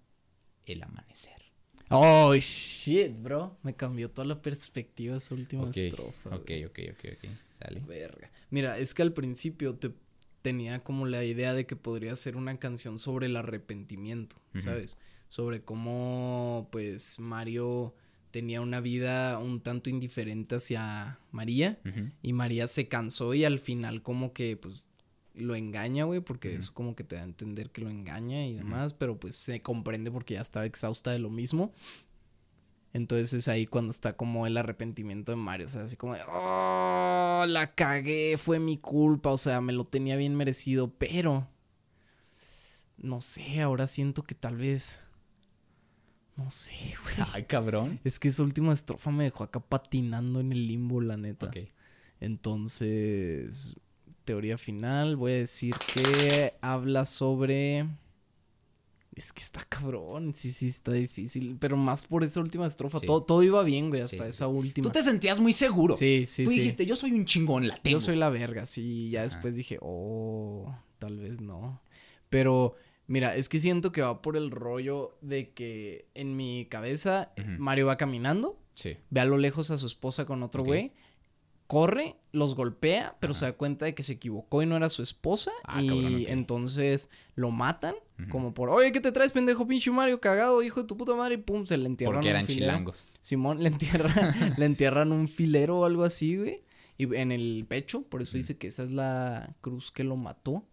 el 0.66 0.84
amanecer. 0.84 1.42
Oh, 1.90 2.34
shit, 2.36 3.22
bro. 3.22 3.58
Me 3.64 3.76
cambió 3.76 4.10
toda 4.10 4.26
la 4.26 4.42
perspectiva 4.42 5.18
esa 5.18 5.36
última 5.36 5.70
estrofa. 5.70 6.30
ok, 6.30 6.52
ok, 6.68 6.80
ok, 6.92 7.06
ok. 7.14 7.30
Dale. 7.60 7.82
Verga. 7.82 8.32
Mira, 8.50 8.78
es 8.78 8.94
que 8.94 9.02
al 9.02 9.14
principio 9.14 9.76
te 9.76 9.92
tenía 10.42 10.80
como 10.80 11.06
la 11.06 11.24
idea 11.24 11.54
de 11.54 11.66
que 11.66 11.76
podría 11.76 12.16
ser 12.16 12.36
una 12.36 12.58
canción 12.58 12.98
sobre 12.98 13.28
el 13.28 13.36
arrepentimiento, 13.36 14.38
¿sabes? 14.56 14.98
Sobre 15.28 15.62
cómo 15.62 16.68
pues 16.72 17.20
Mario 17.20 17.96
tenía 18.32 18.62
una 18.62 18.80
vida 18.80 19.38
un 19.40 19.62
tanto 19.62 19.90
indiferente 19.90 20.56
hacia 20.56 21.20
María 21.32 21.80
y 22.22 22.34
María 22.34 22.68
se 22.68 22.88
cansó 22.88 23.34
y 23.34 23.46
al 23.46 23.60
final 23.60 24.02
como 24.02 24.34
que 24.34 24.58
pues 24.58 24.88
lo 25.34 25.56
engaña, 25.56 26.04
güey, 26.04 26.20
porque 26.20 26.56
eso 26.56 26.74
como 26.74 26.96
que 26.96 27.04
te 27.04 27.16
da 27.16 27.22
a 27.22 27.26
entender 27.26 27.70
que 27.72 27.82
lo 27.82 27.90
engaña 27.90 28.46
y 28.46 28.54
demás, 28.54 28.94
pero 28.94 29.18
pues 29.20 29.36
se 29.36 29.62
comprende 29.62 30.12
porque 30.12 30.34
ya 30.34 30.42
estaba 30.42 30.66
exhausta 30.66 31.12
de 31.12 31.20
lo 31.20 31.30
mismo. 31.30 31.74
Entonces 32.94 33.34
es 33.34 33.48
ahí 33.48 33.66
cuando 33.66 33.92
está 33.92 34.14
como 34.14 34.46
el 34.48 34.58
arrepentimiento 34.58 35.32
de 35.32 35.38
Mario, 35.38 35.68
o 35.68 35.70
sea, 35.70 35.84
así 35.84 35.96
como 35.96 36.14
de, 36.14 36.22
oh, 36.28 37.46
la 37.48 37.74
cagué, 37.74 38.38
fue 38.38 38.60
mi 38.60 38.78
culpa, 38.78 39.32
o 39.32 39.38
sea, 39.38 39.62
me 39.62 39.72
lo 39.72 39.86
tenía 39.86 40.18
bien 40.18 40.36
merecido, 40.36 40.94
pero 40.98 41.48
no 42.98 43.22
sé, 43.22 43.62
ahora 43.62 43.88
siento 43.88 44.24
que 44.24 44.36
tal 44.36 44.58
vez 44.58 45.02
no 46.38 46.50
sé, 46.50 46.74
güey. 47.04 47.28
Ay, 47.34 47.44
cabrón. 47.44 48.00
Es 48.04 48.20
que 48.20 48.30
esa 48.30 48.44
última 48.44 48.74
estrofa 48.74 49.12
me 49.12 49.26
dejó 49.26 49.44
acá 49.44 49.60
patinando 49.60 50.40
en 50.40 50.52
el 50.52 50.68
limbo, 50.68 51.02
la 51.02 51.18
neta. 51.18 51.48
Ok. 51.48 51.58
Entonces, 52.20 53.80
teoría 54.24 54.58
final, 54.58 55.16
voy 55.16 55.34
a 55.34 55.36
decir 55.36 55.76
que 55.94 56.54
habla 56.62 57.06
sobre... 57.06 57.88
Es 59.14 59.34
que 59.34 59.42
está 59.42 59.62
cabrón, 59.68 60.34
sí, 60.34 60.50
sí, 60.52 60.68
está 60.68 60.94
difícil, 60.94 61.58
pero 61.60 61.76
más 61.76 62.06
por 62.06 62.24
esa 62.24 62.40
última 62.40 62.66
estrofa, 62.66 63.00
Sí. 63.00 63.06
todo, 63.06 63.24
todo 63.24 63.44
iba 63.44 63.62
bien, 63.64 63.90
güey, 63.90 64.02
hasta 64.02 64.18
Sí, 64.18 64.24
sí, 64.24 64.30
esa 64.30 64.48
última. 64.48 64.84
Tú 64.88 64.92
te 64.92 65.02
sentías 65.04 65.40
muy 65.40 65.52
seguro. 65.52 65.94
Sí, 65.94 66.24
sí, 66.26 66.46
Tú 66.46 66.50
sí. 66.52 66.60
dijiste, 66.60 66.86
yo 66.86 66.96
soy 66.96 67.12
un 67.12 67.26
chingón, 67.26 67.68
la 67.68 67.76
tengo. 67.76 67.98
Yo 67.98 68.00
soy 68.00 68.16
la 68.16 68.30
verga, 68.30 68.66
sí, 68.66 69.10
ya 69.10 69.24
después 69.24 69.56
dije, 69.58 69.78
oh, 69.82 70.74
tal 70.98 71.20
vez 71.20 71.42
no. 71.42 71.82
Pero, 72.30 72.76
mira, 73.08 73.36
es 73.36 73.50
que 73.50 73.60
siento 73.60 73.92
que 73.92 74.02
va 74.02 74.22
por 74.22 74.38
el 74.38 74.50
rollo 74.50 75.18
de 75.22 75.52
que 75.52 76.08
en 76.14 76.38
mi 76.38 76.66
cabeza 76.68 77.34
Mario 77.60 77.88
va 77.88 77.98
caminando, 77.98 78.58
Sí. 78.76 78.96
ve 79.10 79.20
a 79.20 79.26
lo 79.26 79.36
lejos 79.38 79.72
a 79.72 79.78
su 79.78 79.88
esposa 79.88 80.26
con 80.26 80.42
otro 80.42 80.62
Ok. 80.62 80.68
güey, 80.68 80.94
corre, 81.72 82.18
los 82.34 82.54
golpea, 82.56 83.16
pero 83.22 83.34
se 83.34 83.46
da 83.46 83.54
cuenta 83.54 83.86
de 83.86 83.96
que 83.96 84.04
se 84.04 84.12
equivocó 84.12 84.62
y 84.62 84.66
no 84.66 84.76
era 84.76 84.90
su 84.90 85.04
esposa. 85.04 85.52
Ah, 85.64 85.82
y 85.82 85.88
cabrón, 85.88 86.26
entonces 86.28 87.10
lo 87.36 87.50
matan, 87.50 87.96
como 88.30 88.54
por, 88.54 88.68
oye, 88.70 88.92
¿qué 88.92 89.00
te 89.00 89.14
traes, 89.14 89.32
pendejo 89.32 89.66
pinche 89.66 89.90
Mario? 89.90 90.20
Cagado, 90.20 90.62
hijo 90.64 90.82
de 90.82 90.88
tu 90.90 90.98
puta 90.98 91.16
madre, 91.16 91.36
y 91.36 91.38
pum, 91.38 91.64
se 91.64 91.78
le 91.78 91.86
entierran 91.86 92.16
Porque 92.16 92.28
un 92.28 92.32
eran 92.32 92.46
filero. 92.46 92.66
chilangos. 92.72 93.06
Simón 93.22 93.64
le 93.64 93.70
entierran, 93.70 94.54
le 94.58 94.66
entierran 94.66 95.14
un 95.14 95.30
filero 95.30 95.80
o 95.80 95.86
algo 95.86 96.04
así, 96.04 96.36
güey. 96.36 96.62
Y 96.98 97.16
en 97.16 97.32
el 97.32 97.66
pecho, 97.70 98.02
por 98.02 98.22
eso 98.22 98.36
dice 98.36 98.58
que 98.58 98.68
esa 98.68 98.84
es 98.84 98.92
la 98.92 99.56
cruz 99.62 99.94
que 99.94 100.04
lo 100.04 100.18
mató. 100.18 100.66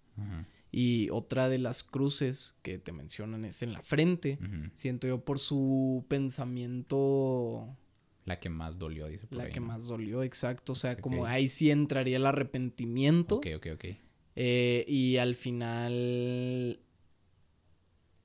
Y 0.73 1.11
otra 1.11 1.49
de 1.49 1.59
las 1.59 1.85
cruces 1.85 2.59
que 2.63 2.79
te 2.79 2.91
mencionan 2.91 3.45
es 3.45 3.63
en 3.63 3.73
la 3.73 3.85
frente. 3.85 4.41
Siento 4.75 5.07
yo 5.07 5.25
por 5.25 5.39
su 5.39 6.05
pensamiento 6.09 7.69
La 8.29 8.39
que 8.39 8.49
más 8.51 8.79
dolió, 8.79 9.07
dice 9.09 9.27
por 9.27 9.39
la 9.39 9.45
ahí, 9.45 9.53
que 9.53 9.61
¿no? 9.61 9.67
más 9.67 9.87
dolió, 9.87 10.23
exacto. 10.23 10.73
O 10.73 10.75
sea, 10.75 10.97
como 10.97 11.25
ahí 11.27 11.49
sí 11.49 11.71
entraría 11.71 12.19
el 12.19 12.27
arrepentimiento. 12.27 13.37
Ok, 13.37 13.47
ok, 13.57 13.67
ok. 13.75 13.85
Eh, 14.37 14.85
y 14.87 15.17
al 15.17 15.35
final. 15.35 16.81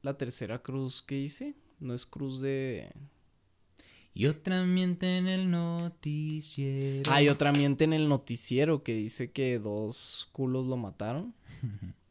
La 0.02 0.18
tercera 0.18 0.62
cruz 0.62 1.02
que 1.02 1.18
hice. 1.18 1.56
No 1.80 1.94
es 1.94 2.06
cruz 2.06 2.42
de. 2.42 2.92
Y 4.14 4.28
otra 4.28 4.64
miente 4.64 5.18
en 5.18 5.28
el 5.28 5.50
noticiero. 5.50 7.12
Hay 7.12 7.30
otra 7.30 7.52
miente 7.52 7.86
en 7.86 7.94
el 7.94 8.08
noticiero 8.08 8.84
que 8.84 8.94
dice 8.94 9.32
que 9.32 9.58
dos 9.58 10.30
culos 10.32 10.68
lo 10.68 10.78
mataron. 10.78 11.34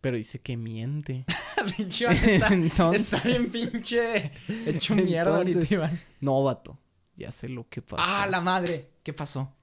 Pero 0.00 0.16
dice 0.16 0.40
que 0.40 0.56
miente. 0.56 1.24
pinche 1.76 2.04
Iván 2.04 2.16
está, 2.16 2.48
Entonces- 2.54 3.02
está 3.12 3.28
bien 3.28 3.50
pinche 3.50 4.30
hecho 4.66 4.94
mierda 4.94 5.36
ahorita, 5.36 5.52
Entonces- 5.52 5.72
Iván. 5.72 6.00
No, 6.20 6.42
vato. 6.42 6.78
Ya 7.16 7.30
sé 7.32 7.48
lo 7.50 7.68
que 7.68 7.82
pasó. 7.82 8.02
Ah, 8.06 8.26
la 8.26 8.40
madre. 8.40 8.90
¿Qué 9.02 9.12
pasó? 9.12 9.54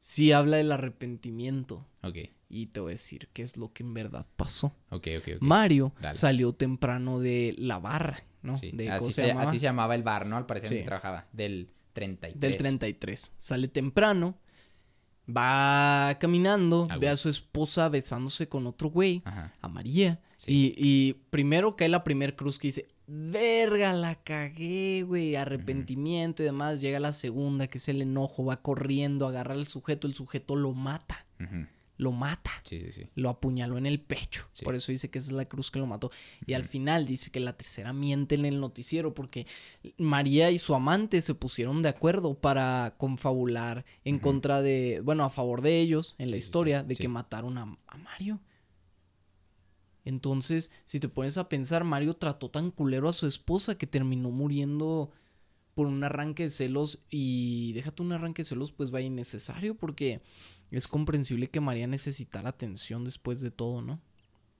Sí 0.00 0.32
habla 0.32 0.58
del 0.58 0.70
arrepentimiento. 0.70 1.86
Ok, 2.02 2.16
Y 2.50 2.66
te 2.66 2.80
voy 2.80 2.90
a 2.90 2.92
decir 2.92 3.28
qué 3.32 3.42
es 3.42 3.56
lo 3.56 3.72
que 3.72 3.82
en 3.82 3.94
verdad 3.94 4.26
pasó. 4.36 4.68
ok, 4.90 5.06
ok. 5.18 5.28
ok. 5.36 5.42
Mario 5.42 5.92
Dale. 6.00 6.14
salió 6.14 6.52
temprano 6.52 7.18
de 7.20 7.54
la 7.58 7.78
barra, 7.78 8.22
¿no? 8.42 8.56
Sí, 8.56 8.70
De, 8.72 8.90
así, 8.90 9.00
¿cómo 9.00 9.10
se, 9.10 9.32
así 9.32 9.58
se 9.58 9.64
llamaba 9.64 9.94
el 9.94 10.02
bar, 10.02 10.26
¿no? 10.26 10.36
Al 10.36 10.46
parecer 10.46 10.68
en 10.72 10.78
Sí. 10.78 10.82
que 10.82 10.86
trabajaba. 10.86 11.26
Del 11.32 11.70
33. 11.94 12.40
Del 12.40 12.56
33. 12.58 13.34
Sale 13.38 13.68
temprano. 13.68 14.38
Va 15.28 16.16
caminando. 16.18 16.88
Ah, 16.90 16.96
ve 16.96 17.08
a 17.08 17.16
su 17.16 17.28
esposa 17.28 17.88
besándose 17.88 18.48
con 18.48 18.66
otro 18.66 18.90
güey. 18.90 19.22
Ajá. 19.24 19.52
A 19.60 19.68
María. 19.68 20.20
Sí. 20.36 20.52
Y, 20.52 20.74
y 20.76 21.12
primero 21.30 21.76
cae 21.76 21.88
la 21.88 22.04
primer 22.04 22.34
cruz 22.34 22.58
que 22.58 22.68
dice. 22.68 22.88
Verga, 23.06 23.92
la 23.94 24.16
cagué, 24.16 25.02
güey. 25.06 25.36
Arrepentimiento 25.36 26.42
y 26.42 26.46
demás. 26.46 26.78
Llega 26.80 27.00
la 27.00 27.12
segunda, 27.12 27.66
que 27.66 27.78
es 27.78 27.88
el 27.88 28.02
enojo. 28.02 28.44
Va 28.44 28.60
corriendo, 28.62 29.26
agarra 29.26 29.54
al 29.54 29.66
sujeto. 29.66 30.06
El 30.06 30.14
sujeto 30.14 30.56
lo 30.56 30.74
mata. 30.74 31.26
Ujú. 31.40 31.66
Lo 31.98 32.12
mata. 32.12 32.50
Sí, 32.62 32.80
sí, 32.80 32.92
sí. 32.92 33.10
Lo 33.16 33.28
apuñaló 33.28 33.76
en 33.76 33.84
el 33.84 34.00
pecho. 34.00 34.48
Por 34.64 34.74
eso 34.74 34.92
dice 34.92 35.10
que 35.10 35.18
esa 35.18 35.28
es 35.28 35.32
la 35.32 35.44
cruz 35.44 35.70
que 35.70 35.80
lo 35.80 35.86
mató. 35.86 36.10
Y 36.46 36.54
al 36.54 36.64
final 36.64 37.06
dice 37.06 37.30
que 37.30 37.40
la 37.40 37.56
tercera 37.56 37.92
miente 37.92 38.36
en 38.36 38.44
el 38.44 38.60
noticiero 38.60 39.14
porque 39.14 39.46
María 39.98 40.50
y 40.50 40.58
su 40.58 40.74
amante 40.74 41.20
se 41.20 41.34
pusieron 41.34 41.82
de 41.82 41.90
acuerdo 41.90 42.40
para 42.40 42.94
confabular 42.98 43.84
en 44.04 44.20
contra 44.20 44.62
de, 44.62 45.00
bueno, 45.04 45.24
a 45.24 45.30
favor 45.30 45.60
de 45.60 45.80
ellos 45.80 46.14
en 46.18 46.30
la 46.30 46.36
historia 46.36 46.84
de 46.84 46.96
que 46.96 47.08
mataron 47.08 47.58
a, 47.58 47.76
a 47.88 47.96
Mario. 47.98 48.40
Entonces, 50.04 50.70
si 50.84 51.00
te 51.00 51.08
pones 51.08 51.36
a 51.36 51.48
pensar, 51.48 51.84
Mario 51.84 52.14
trató 52.14 52.48
tan 52.48 52.70
culero 52.70 53.08
a 53.08 53.12
su 53.12 53.26
esposa 53.26 53.76
que 53.76 53.86
terminó 53.86 54.30
muriendo 54.30 55.10
por 55.74 55.86
un 55.86 56.02
arranque 56.02 56.44
de 56.44 56.48
celos 56.48 57.04
y 57.08 57.72
déjate 57.74 58.02
un 58.02 58.10
arranque 58.10 58.42
de 58.42 58.48
celos 58.48 58.72
pues 58.72 58.90
vaya 58.90 59.06
innecesario 59.06 59.76
porque 59.76 60.22
es 60.70 60.88
comprensible 60.88 61.46
que 61.48 61.60
María 61.60 61.86
necesitara 61.86 62.50
atención 62.50 63.04
después 63.04 63.40
de 63.40 63.50
todo, 63.50 63.82
¿no? 63.82 64.00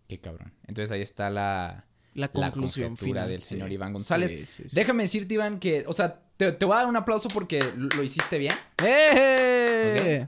Qué 0.09 0.19
cabrón. 0.19 0.53
Entonces 0.67 0.91
ahí 0.91 1.03
está 1.03 1.29
la, 1.31 1.85
La 2.15 2.31
la 2.33 2.51
conclusión 2.51 2.89
conjetura 2.89 3.23
final, 3.23 3.29
del 3.29 3.43
sí. 3.43 3.51
señor 3.51 3.71
Iván 3.73 3.93
González. 3.93 4.31
Sí, 4.31 4.47
sí, 4.47 4.65
sí. 4.69 4.77
Déjame 4.77 5.03
decirte, 5.03 5.35
Iván, 5.35 5.59
que, 5.61 5.85
o 5.87 5.93
sea, 5.93 6.21
te, 6.37 6.53
te 6.53 6.65
voy 6.65 6.75
a 6.75 6.79
dar 6.79 6.87
un 6.89 6.97
aplauso 6.97 7.29
porque 7.29 7.59
lo 7.77 7.89
lo 7.89 8.03
hiciste 8.03 8.39
bien. 8.39 8.55
¡Eh! 8.85 10.27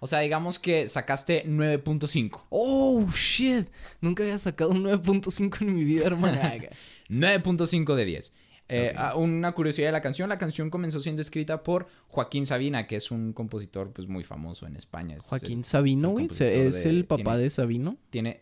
O 0.00 0.06
sea, 0.06 0.20
digamos 0.20 0.58
que 0.58 0.88
sacaste 0.88 1.44
9.5. 1.46 2.44
Oh, 2.48 3.06
shit. 3.14 3.68
Nunca 4.00 4.22
había 4.22 4.38
sacado 4.38 4.70
un 4.70 4.82
9.5 4.84 5.60
en 5.60 5.74
mi 5.74 5.84
vida, 5.84 6.06
hermana. 6.06 6.54
9.5 7.10 7.94
de 7.94 8.04
10. 8.04 8.32
Eh, 8.70 8.94
ah, 8.96 9.14
una 9.16 9.52
curiosidad 9.52 9.88
de 9.88 9.92
la 9.92 10.00
canción, 10.00 10.28
la 10.28 10.38
canción 10.38 10.70
comenzó 10.70 11.00
siendo 11.00 11.22
escrita 11.22 11.62
por 11.62 11.86
Joaquín 12.08 12.46
Sabina, 12.46 12.86
que 12.86 12.96
es 12.96 13.10
un 13.10 13.32
compositor 13.32 13.92
pues 13.92 14.08
muy 14.08 14.24
famoso 14.24 14.66
en 14.66 14.76
España. 14.76 15.16
Es 15.16 15.24
Joaquín 15.26 15.58
el- 15.58 15.64
Sabino, 15.64 16.10
güey. 16.10 16.26
¿Es 16.26 16.38
de- 16.38 16.90
el 16.90 17.04
papá 17.04 17.22
tiene- 17.24 17.38
de 17.38 17.50
Sabino? 17.50 17.96
Tiene, 18.10 18.40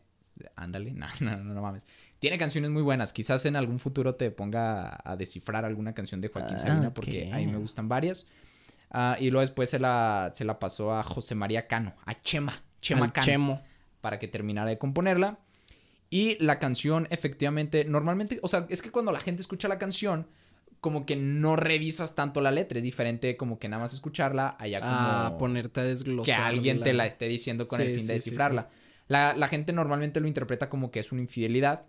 ándale, 0.57 0.91
no, 0.95 1.07
no, 1.21 1.37
no, 1.39 1.55
no 1.55 1.63
mames. 1.63 1.87
Tiene 2.19 2.37
canciones 2.37 2.71
muy 2.71 2.83
buenas. 2.83 3.13
Quizás 3.13 3.47
en 3.47 3.57
algún 3.57 3.79
futuro 3.79 4.15
te 4.17 4.31
ponga 4.31 4.89
a, 4.89 5.13
a 5.13 5.17
descifrar 5.17 5.65
alguna 5.65 5.95
canción 5.95 6.21
de 6.21 6.29
Joaquín 6.29 6.57
Ah, 6.57 6.59
Sabina, 6.59 6.93
porque 6.95 7.27
ok. 7.29 7.35
ahí 7.35 7.47
me 7.47 7.59
gustan 7.59 7.89
varias. 7.89 8.27
Ah, 8.91 9.17
y 9.21 9.31
luego 9.31 9.43
después 9.43 9.71
se 9.71 9.79
la, 9.79 10.31
se 10.33 10.45
la 10.45 10.59
pasó 10.59 10.95
a 10.95 11.03
José 11.03 11.35
María 11.35 11.67
Cano, 11.69 11.95
a 12.07 12.21
Chema, 12.23 12.63
Chema 12.81 13.05
Al 13.05 13.13
Cano, 13.13 13.25
Chemo. 13.27 13.63
para 14.01 14.19
que 14.19 14.29
terminara 14.29 14.69
de 14.71 14.79
componerla. 14.79 15.39
Y 16.11 16.37
la 16.43 16.59
canción, 16.59 17.07
efectivamente, 17.11 17.85
normalmente, 17.85 18.39
o 18.43 18.49
sea, 18.49 18.67
es 18.71 18.81
que 18.83 18.91
cuando 18.91 19.13
la 19.13 19.21
gente 19.21 19.43
escucha 19.43 19.69
la 19.69 19.79
canción, 19.79 20.27
como 20.81 21.05
que 21.07 21.17
no 21.17 21.57
revisas 21.57 22.15
tanto 22.15 22.41
la 22.41 22.51
letra. 22.51 22.79
Es 22.79 22.85
diferente 22.85 23.37
como 23.37 23.59
que 23.59 23.69
nada 23.69 23.83
más 23.83 23.93
escucharla, 23.93 24.57
allá 24.59 24.81
como 24.81 24.93
A 24.93 25.37
ponerte 25.39 25.81
a 25.81 25.85
desglosar. 25.85 26.35
que 26.37 26.41
alguien 26.41 26.81
te 26.81 26.93
la 26.93 27.05
esté 27.07 27.27
diciendo 27.29 27.67
con 27.67 27.81
el 27.81 27.89
Sí, 27.89 27.95
fin 27.99 28.07
de 28.07 28.07
sí, 28.07 28.13
descifrarla. 28.15 28.71
La, 29.09 29.35
la 29.37 29.49
gente 29.49 29.73
normalmente 29.73 30.21
lo 30.21 30.29
interpreta 30.29 30.69
como 30.69 30.91
que 30.91 31.01
es 31.01 31.13
una 31.13 31.21
infidelidad. 31.21 31.85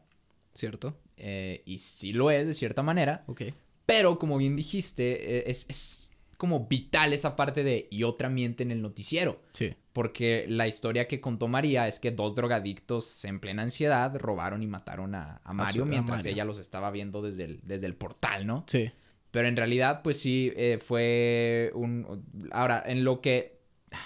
¿Cierto? 0.56 0.98
eh, 1.18 1.62
y 1.66 1.78
sí 1.78 2.12
lo 2.14 2.32
es, 2.32 2.48
de 2.48 2.54
cierta 2.54 2.82
manera. 2.82 3.24
Ok. 3.28 3.44
Pero 3.86 4.18
como 4.20 4.38
bien 4.38 4.56
dijiste, 4.56 5.38
eh, 5.38 5.44
es, 5.48 5.70
es 5.70 6.12
como 6.38 6.68
vital 6.68 7.14
esa 7.14 7.36
parte 7.36 7.64
de 7.64 7.88
y 7.92 8.04
otra 8.04 8.30
miente 8.30 8.64
en 8.64 8.72
el 8.72 8.82
noticiero. 8.82 9.42
Sí. 9.54 9.74
Porque 10.02 10.46
la 10.48 10.66
historia 10.66 11.10
que 11.10 11.20
contó 11.20 11.50
María 11.50 11.86
es 11.86 12.00
que 12.00 12.12
dos 12.12 12.34
drogadictos 12.34 13.26
en 13.26 13.42
plena 13.42 13.64
ansiedad 13.64 14.16
robaron 14.18 14.64
y 14.64 14.68
mataron 14.68 15.14
a, 15.14 15.42
a 15.44 15.52
Mario 15.52 15.84
su- 15.84 15.90
a 15.90 15.92
mientras 15.92 16.20
Mario. 16.20 16.32
ella 16.32 16.46
los 16.46 16.58
estaba 16.58 16.90
viendo 16.90 17.22
desde 17.22 17.44
el, 17.44 17.60
desde 17.64 17.86
el 17.88 17.96
portal, 17.96 18.48
¿no? 18.48 18.64
Sí. 18.68 18.92
Pero 19.32 19.50
en 19.50 19.58
realidad, 19.58 20.02
pues 20.02 20.18
sí, 20.22 20.54
eh, 20.56 20.80
fue 20.82 21.72
un... 21.76 22.24
Ahora, 22.52 22.82
en 22.86 23.04
lo 23.04 23.20
que... 23.20 23.60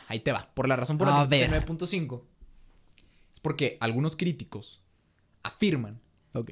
Ahí 0.08 0.20
te 0.20 0.32
va. 0.32 0.50
Por 0.56 0.68
la 0.68 0.76
razón 0.78 0.98
por 0.98 1.08
la 1.08 1.28
que 1.30 1.38
puse 1.38 1.52
ver. 1.52 1.64
9.5. 1.68 2.24
Es 3.32 3.40
porque 3.40 3.78
algunos 3.80 4.16
críticos 4.16 4.82
afirman 5.44 6.02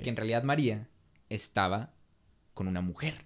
que 0.04 0.08
en 0.10 0.18
realidad 0.18 0.44
María 0.44 0.88
estaba 1.30 1.94
con 2.54 2.68
una 2.68 2.82
mujer 2.82 3.26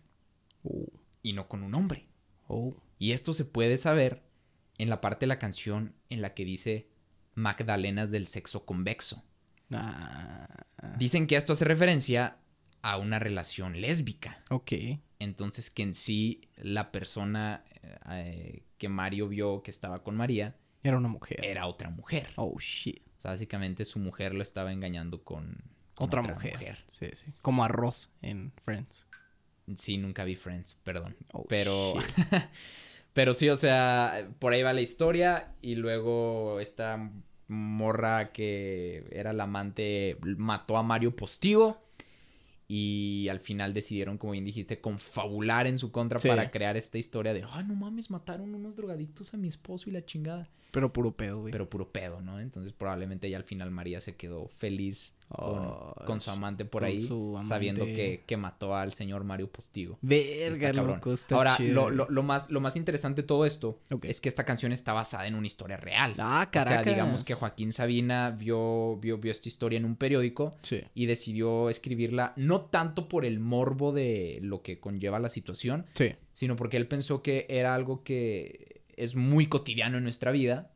Oh, 0.63 0.87
y 1.21 1.33
no 1.33 1.47
con 1.49 1.61
un 1.61 1.75
hombre. 1.75 2.07
oh. 2.47 2.73
Y 2.99 3.11
esto 3.11 3.33
se 3.33 3.43
puede 3.43 3.75
saber 3.77 4.23
en 4.77 4.89
la 4.89 5.01
parte 5.01 5.21
de 5.21 5.27
la 5.27 5.39
canción 5.39 5.93
en 6.09 6.21
la 6.21 6.33
que 6.33 6.45
dice 6.45 6.87
Magdalenas 7.33 8.11
del 8.11 8.27
sexo 8.27 8.65
convexo. 8.65 9.23
Ah, 9.73 10.47
Dicen 10.97 11.27
que 11.27 11.35
esto 11.35 11.53
hace 11.53 11.65
referencia 11.65 12.37
a 12.81 12.97
una 12.97 13.19
relación 13.19 13.81
lésbica. 13.81 14.43
ok. 14.49 14.71
Entonces 15.19 15.69
que 15.71 15.81
en 15.83 15.93
sí 15.93 16.49
la 16.57 16.91
persona 16.91 17.63
eh, 18.09 18.63
que 18.77 18.89
Mario 18.89 19.27
vio 19.29 19.63
que 19.63 19.71
estaba 19.71 20.03
con 20.03 20.15
María 20.15 20.55
Era 20.83 20.97
una 20.97 21.07
mujer. 21.07 21.43
era 21.43 21.67
otra 21.67 21.89
mujer. 21.89 22.29
Oh, 22.35 22.57
shit. 22.59 23.01
O 23.17 23.21
sea, 23.21 23.31
básicamente 23.31 23.85
su 23.85 23.97
mujer 23.99 24.33
lo 24.35 24.41
estaba 24.43 24.71
engañando 24.73 25.23
con, 25.23 25.57
con 25.95 26.05
Otra, 26.07 26.21
mujer. 26.21 26.83
Sí, 26.85 27.07
sí. 27.13 27.33
Como 27.41 27.63
arroz 27.63 28.11
en 28.21 28.51
Friends. 28.61 29.07
Sí, 29.77 29.97
nunca 29.97 30.25
vi 30.25 30.35
Friends, 30.35 30.75
perdón. 30.83 31.15
Oh, 31.33 31.45
pero, 31.47 31.93
pero 33.15 33.33
sí, 33.33 33.47
o 33.47 33.55
sea, 33.55 34.27
por 34.39 34.51
ahí 34.51 34.61
va 34.61 34.73
la 34.73 34.81
historia 34.81 35.53
y 35.61 35.75
luego 35.75 36.59
esta 36.59 37.09
morra 37.47 38.33
que 38.33 39.05
era 39.09 39.31
la 39.31 39.45
amante 39.45 40.17
mató 40.21 40.75
a 40.75 40.83
Mario 40.83 41.15
Postigo 41.15 41.81
y 42.67 43.27
al 43.29 43.39
final 43.39 43.73
decidieron, 43.73 44.17
como 44.17 44.33
bien 44.33 44.43
dijiste, 44.43 44.81
confabular 44.81 45.65
en 45.65 45.77
su 45.77 45.91
contra 45.91 46.19
Sí. 46.19 46.27
para 46.27 46.51
crear 46.51 46.75
esta 46.75 46.97
historia 46.97 47.33
de, 47.33 47.45
ay, 47.51 47.63
no 47.65 47.75
mames, 47.75 48.09
mataron 48.11 48.53
unos 48.53 48.75
drogadictos 48.75 49.33
a 49.33 49.37
mi 49.37 49.47
esposo 49.47 49.89
y 49.89 49.93
la 49.93 50.03
chingada. 50.05 50.49
Pero 50.75 50.91
puro 50.93 51.15
pedo, 51.15 51.39
güey. 51.39 51.51
Pero 51.53 51.69
puro 51.69 51.89
pedo, 51.89 52.21
¿no? 52.21 52.39
Entonces 52.39 52.73
probablemente 52.73 53.29
ya 53.29 53.37
al 53.37 53.45
final 53.45 53.71
María 53.71 54.01
se 54.01 54.15
quedó 54.15 54.47
feliz 54.49 55.13
con, 55.29 55.57
Oh, 55.57 55.95
con 56.05 56.19
su 56.21 56.29
amante 56.29 56.65
por 56.65 56.83
ahí, 56.83 56.99
sabiendo 57.43 57.83
que, 57.85 58.23
que 58.27 58.37
mató 58.37 58.75
al 58.75 58.93
señor 58.93 59.23
Mario 59.23 59.49
Postigo. 59.51 59.97
Verga, 60.01 60.71
loco. 60.73 61.13
Está 61.13 61.35
Ahora, 61.35 61.55
lo, 61.59 61.83
güey. 61.85 61.95
lo- 61.95 62.07
lo 62.09 62.23
más, 62.23 62.51
lo 62.51 62.59
más 62.59 62.75
interesante 62.75 63.21
de 63.23 63.27
todo 63.27 63.45
esto 63.45 63.79
es 64.03 64.21
que 64.21 64.29
esta 64.29 64.43
canción 64.43 64.71
está 64.71 64.93
basada 64.93 65.25
en 65.27 65.33
una 65.35 65.47
historia 65.47 65.77
real. 65.77 66.13
Ah, 66.19 66.45
O 66.47 66.51
sea, 66.53 66.63
caracas. 66.63 66.85
digamos 66.85 67.25
que 67.25 67.33
Joaquín 67.33 67.71
Sabina 67.71 68.31
vio, 68.31 68.97
vio, 68.97 69.17
vio 69.17 69.31
esta 69.31 69.47
historia 69.49 69.77
en 69.77 69.85
un 69.85 69.95
periódico 69.95 70.51
Sí. 70.61 70.81
y 70.93 71.05
decidió 71.07 71.69
escribirla 71.69 72.33
no 72.35 72.61
tanto 72.61 73.07
por 73.07 73.25
el 73.25 73.39
morbo 73.39 73.93
de 73.93 74.39
lo 74.43 74.61
que 74.61 74.79
conlleva 74.79 75.19
la 75.19 75.29
situación, 75.29 75.85
Sí. 75.91 76.13
sino 76.33 76.55
porque 76.55 76.77
él 76.77 76.87
pensó 76.87 77.23
que 77.23 77.45
era 77.49 77.73
algo 77.73 78.03
que 78.03 78.74
es 78.97 79.15
muy 79.15 79.47
cotidiano 79.47 79.97
en 79.97 80.03
nuestra 80.03 80.31
vida, 80.31 80.71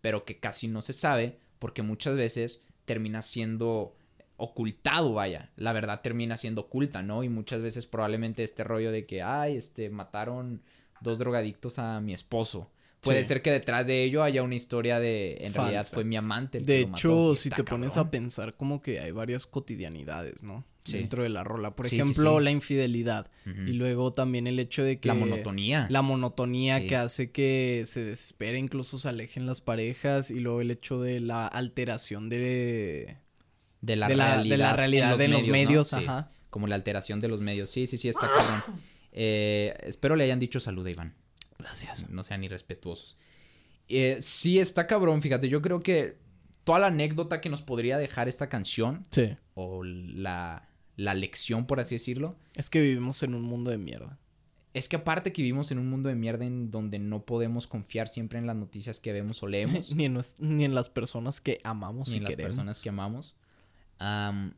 pero 0.00 0.24
que 0.24 0.38
casi 0.38 0.68
no 0.68 0.82
se 0.82 0.92
sabe 0.92 1.38
porque 1.58 1.82
muchas 1.82 2.16
veces 2.16 2.64
termina 2.84 3.22
siendo 3.22 3.96
ocultado, 4.36 5.12
vaya. 5.14 5.50
La 5.56 5.72
verdad 5.72 6.00
termina 6.02 6.36
siendo 6.36 6.62
oculta, 6.62 7.02
¿no? 7.02 7.22
Y 7.24 7.28
muchas 7.28 7.62
veces 7.62 7.86
probablemente 7.86 8.42
este 8.42 8.64
rollo 8.64 8.90
de 8.92 9.06
que, 9.06 9.22
ay, 9.22 9.56
este, 9.56 9.90
mataron 9.90 10.62
dos 11.00 11.18
drogadictos 11.18 11.78
a 11.78 12.00
mi 12.00 12.12
esposo. 12.12 12.70
Puede 13.00 13.22
Sí. 13.22 13.28
ser 13.28 13.42
que 13.42 13.50
detrás 13.52 13.86
de 13.86 14.02
ello 14.02 14.22
haya 14.22 14.42
una 14.42 14.54
historia 14.54 14.98
de, 14.98 15.36
en 15.40 15.52
realidad 15.54 15.86
fue 15.90 16.04
mi 16.04 16.16
amante. 16.16 16.58
el 16.58 16.66
que 16.66 16.72
De 16.72 16.80
lo 16.82 16.88
mató. 16.88 16.98
hecho, 16.98 17.34
si 17.34 17.48
Está 17.50 17.56
te 17.56 17.64
pones 17.64 17.96
a 17.96 18.10
pensar, 18.10 18.54
como 18.56 18.80
que 18.80 18.98
hay 19.00 19.10
varias 19.12 19.46
cotidianidades, 19.46 20.42
¿no? 20.42 20.64
Sí. 20.84 20.98
Dentro 20.98 21.22
de 21.22 21.30
la 21.30 21.42
rola. 21.44 21.74
Por 21.74 21.88
Sí, 21.88 21.96
ejemplo, 21.98 22.38
sí. 22.38 22.44
la 22.44 22.50
infidelidad. 22.50 23.30
Y 23.46 23.72
luego 23.72 24.12
también 24.12 24.46
el 24.46 24.58
hecho 24.58 24.84
de 24.84 25.00
que. 25.00 25.08
La 25.08 25.14
monotonía. 25.14 25.86
La 25.88 26.02
monotonía 26.02 26.86
que 26.86 26.94
hace 26.94 27.30
que 27.30 27.84
se 27.86 28.04
desespere, 28.04 28.58
incluso 28.58 28.98
se 28.98 29.08
alejen 29.08 29.46
las 29.46 29.62
parejas. 29.62 30.30
Y 30.30 30.40
luego 30.40 30.60
el 30.60 30.70
hecho 30.70 31.00
de 31.00 31.20
la 31.20 31.46
alteración 31.46 32.28
de. 32.28 33.16
de 33.80 33.96
la 33.96 34.08
de 34.08 34.16
la- 34.16 34.24
de 34.26 34.32
realidad, 34.34 34.58
la 34.58 34.72
realidad 34.76 35.20
en 35.22 35.30
los 35.30 35.46
¿no? 35.46 35.52
medios, 35.52 35.88
Sí, 35.88 35.96
ajá. 35.96 36.30
Como 36.50 36.66
la 36.66 36.74
alteración 36.74 37.20
de 37.20 37.28
los 37.28 37.40
medios. 37.40 37.70
Sí, 37.70 37.86
sí, 37.86 37.96
sí, 37.96 38.08
está 38.10 38.30
cabrón. 38.30 38.80
Eh, 39.12 39.74
espero 39.84 40.16
le 40.16 40.24
hayan 40.24 40.38
dicho 40.38 40.60
salud 40.60 40.86
a 40.86 40.90
Iván. 40.90 41.14
Gracias. 41.58 42.08
No 42.10 42.24
sean 42.24 42.44
irrespetuosos. 42.44 43.16
Eh, 43.88 44.18
sí, 44.20 44.58
está 44.58 44.86
cabrón, 44.86 45.22
fíjate. 45.22 45.48
Yo 45.48 45.62
creo 45.62 45.82
que 45.82 46.18
toda 46.62 46.78
la 46.78 46.86
anécdota 46.88 47.40
que 47.40 47.48
nos 47.48 47.62
podría 47.62 47.96
dejar 47.98 48.28
esta 48.28 48.48
canción, 48.48 49.02
Sí. 49.10 49.36
o 49.54 49.82
la, 49.84 50.68
la 50.96 51.14
lección, 51.14 51.66
por 51.66 51.80
así 51.80 51.94
decirlo, 51.96 52.36
Es 52.56 52.70
que 52.70 52.80
vivimos 52.80 53.22
en 53.22 53.34
un 53.34 53.42
mundo 53.42 53.70
de 53.70 53.78
mierda. 53.78 54.18
es 54.74 54.88
que 54.88 54.96
aparte 54.96 55.32
que 55.32 55.42
vivimos 55.42 55.70
en 55.70 55.78
un 55.78 55.88
mundo 55.88 56.08
de 56.08 56.14
mierda 56.16 56.44
en 56.44 56.70
donde 56.70 56.98
no 56.98 57.24
podemos 57.24 57.66
confiar 57.68 58.08
siempre 58.08 58.38
en 58.40 58.46
las 58.46 58.56
noticias 58.56 58.98
que 59.00 59.12
vemos 59.12 59.42
o 59.42 59.46
leemos, 59.46 59.92
ni, 59.94 60.04
en 60.04 60.14
nues- 60.16 60.36
ni 60.40 60.64
en 60.64 60.74
las 60.74 60.88
personas 60.88 61.40
que 61.40 61.58
amamos 61.64 62.08
ni 62.08 62.14
y 62.14 62.16
en 62.18 62.22
las 62.24 62.30
personas 62.46 62.80
que 62.82 62.88
amamos, 62.88 63.34
am, 63.98 64.54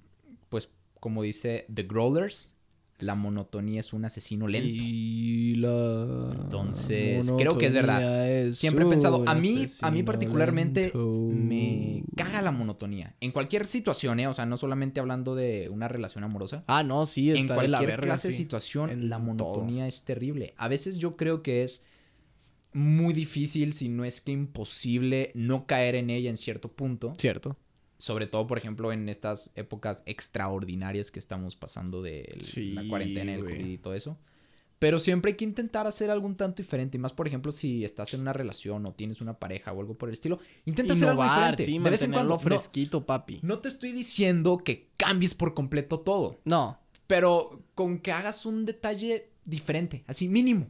pues 0.49 0.71
como 1.01 1.23
dice 1.23 1.67
The 1.73 1.83
Growlers, 1.85 2.56
la 2.99 3.15
monotonía 3.15 3.81
es 3.81 3.93
un 3.93 4.05
asesino 4.05 4.49
lento. 4.49 4.69
Y 4.71 5.57
la 5.57 6.31
Entonces, 6.35 7.31
creo 7.37 7.59
que 7.59 7.67
es 7.67 7.73
verdad. 7.73 8.31
es 8.31 8.57
Siempre 8.57 8.85
he 8.85 8.89
pensado, 8.89 9.23
a 9.27 9.35
mí, 9.35 9.67
a 9.83 9.91
mí 9.91 10.03
particularmente 10.03 10.85
lento. 10.85 11.29
me 11.33 12.03
caga 12.17 12.41
la 12.43 12.53
monotonía. 12.53 13.15
En 13.21 13.33
cualquier 13.33 13.67
situación, 13.67 14.21
¿eh? 14.21 14.29
o 14.29 14.35
sea, 14.35 14.47
no 14.47 14.57
solamente 14.57 15.01
hablando 15.01 15.35
de 15.35 15.69
una 15.71 15.89
relación 15.89 16.25
amorosa. 16.25 16.65
Ah, 16.67 16.83
no, 16.83 17.05
sí, 17.07 17.31
En 17.31 17.37
está 17.37 17.61
de 17.61 17.69
la 17.69 17.79
cualquier 17.79 17.99
verga. 18.01 18.07
clase 18.15 18.29
de 18.29 18.33
sí. 18.33 18.43
situación, 18.43 18.91
En 18.91 19.09
la 19.09 19.17
todo. 19.17 19.27
monotonía 19.27 19.87
es 19.87 20.05
terrible. 20.05 20.55
A 20.57 20.69
veces 20.69 20.99
yo 20.99 21.17
creo 21.17 21.43
que 21.43 21.63
es 21.63 21.85
muy 22.73 23.15
difícil, 23.15 23.73
si 23.73 23.89
no 23.89 24.05
es 24.05 24.21
que 24.21 24.33
imposible, 24.33 25.31
no 25.35 25.67
caer 25.67 25.95
en 25.95 26.11
ella 26.11 26.31
en 26.31 26.37
cierto 26.37 26.71
punto. 26.73 27.13
Cierto. 27.19 27.57
Sobre 27.99 28.27
todo, 28.27 28.47
por 28.47 28.59
ejemplo, 28.59 28.93
en 28.93 29.09
estas 29.09 29.51
épocas 29.55 30.03
extraordinarias 30.07 31.11
que 31.11 31.19
estamos 31.19 31.57
pasando 31.57 32.03
de 32.03 32.35
la 32.37 32.45
Sí, 32.45 32.77
cuarentena, 32.89 33.35
el. 33.35 33.41
COVID 33.43 33.65
y 33.67 33.79
todo 33.79 33.95
eso. 33.95 34.19
Pero 34.79 34.99
siempre 34.99 35.31
hay 35.31 35.37
que 35.39 35.45
intentar 35.47 35.87
hacer 35.87 36.11
algún 36.11 36.37
tanto 36.37 36.61
diferente. 36.63 36.99
Y 36.99 37.01
más, 37.01 37.15
por 37.15 37.27
ejemplo, 37.27 37.51
si 37.51 37.83
estás 37.85 38.13
en 38.13 38.21
una 38.21 38.35
relación 38.35 38.85
o 38.85 38.93
tienes 38.93 39.23
una 39.23 39.39
pareja 39.39 39.73
o 39.73 39.81
algo 39.81 39.95
por 39.97 40.11
el 40.11 40.13
estilo. 40.13 40.39
Intenta 40.67 40.93
hacer 40.93 41.09
algo 41.09 41.23
Innovar, 41.23 41.57
diferente. 41.57 41.65
sí, 41.65 41.79
de 41.79 41.91
vez 41.91 42.03
en 42.03 42.13
cuando. 42.13 42.35
No- 42.35 42.39
fresquito, 42.39 43.07
papi. 43.07 43.41
no 43.43 43.59
te 43.61 43.69
estoy 43.69 43.93
diciendo 43.93 44.59
que 44.59 44.91
cambies 44.99 45.33
por 45.35 45.55
completo 45.55 46.01
todo. 46.01 46.39
No, 46.45 46.79
Pero 47.07 47.63
con 47.75 48.01
que 48.01 48.13
hagas 48.13 48.45
un 48.45 48.67
detalle 48.67 49.31
diferente, 49.47 50.05
así 50.09 50.29
mínimo, 50.29 50.67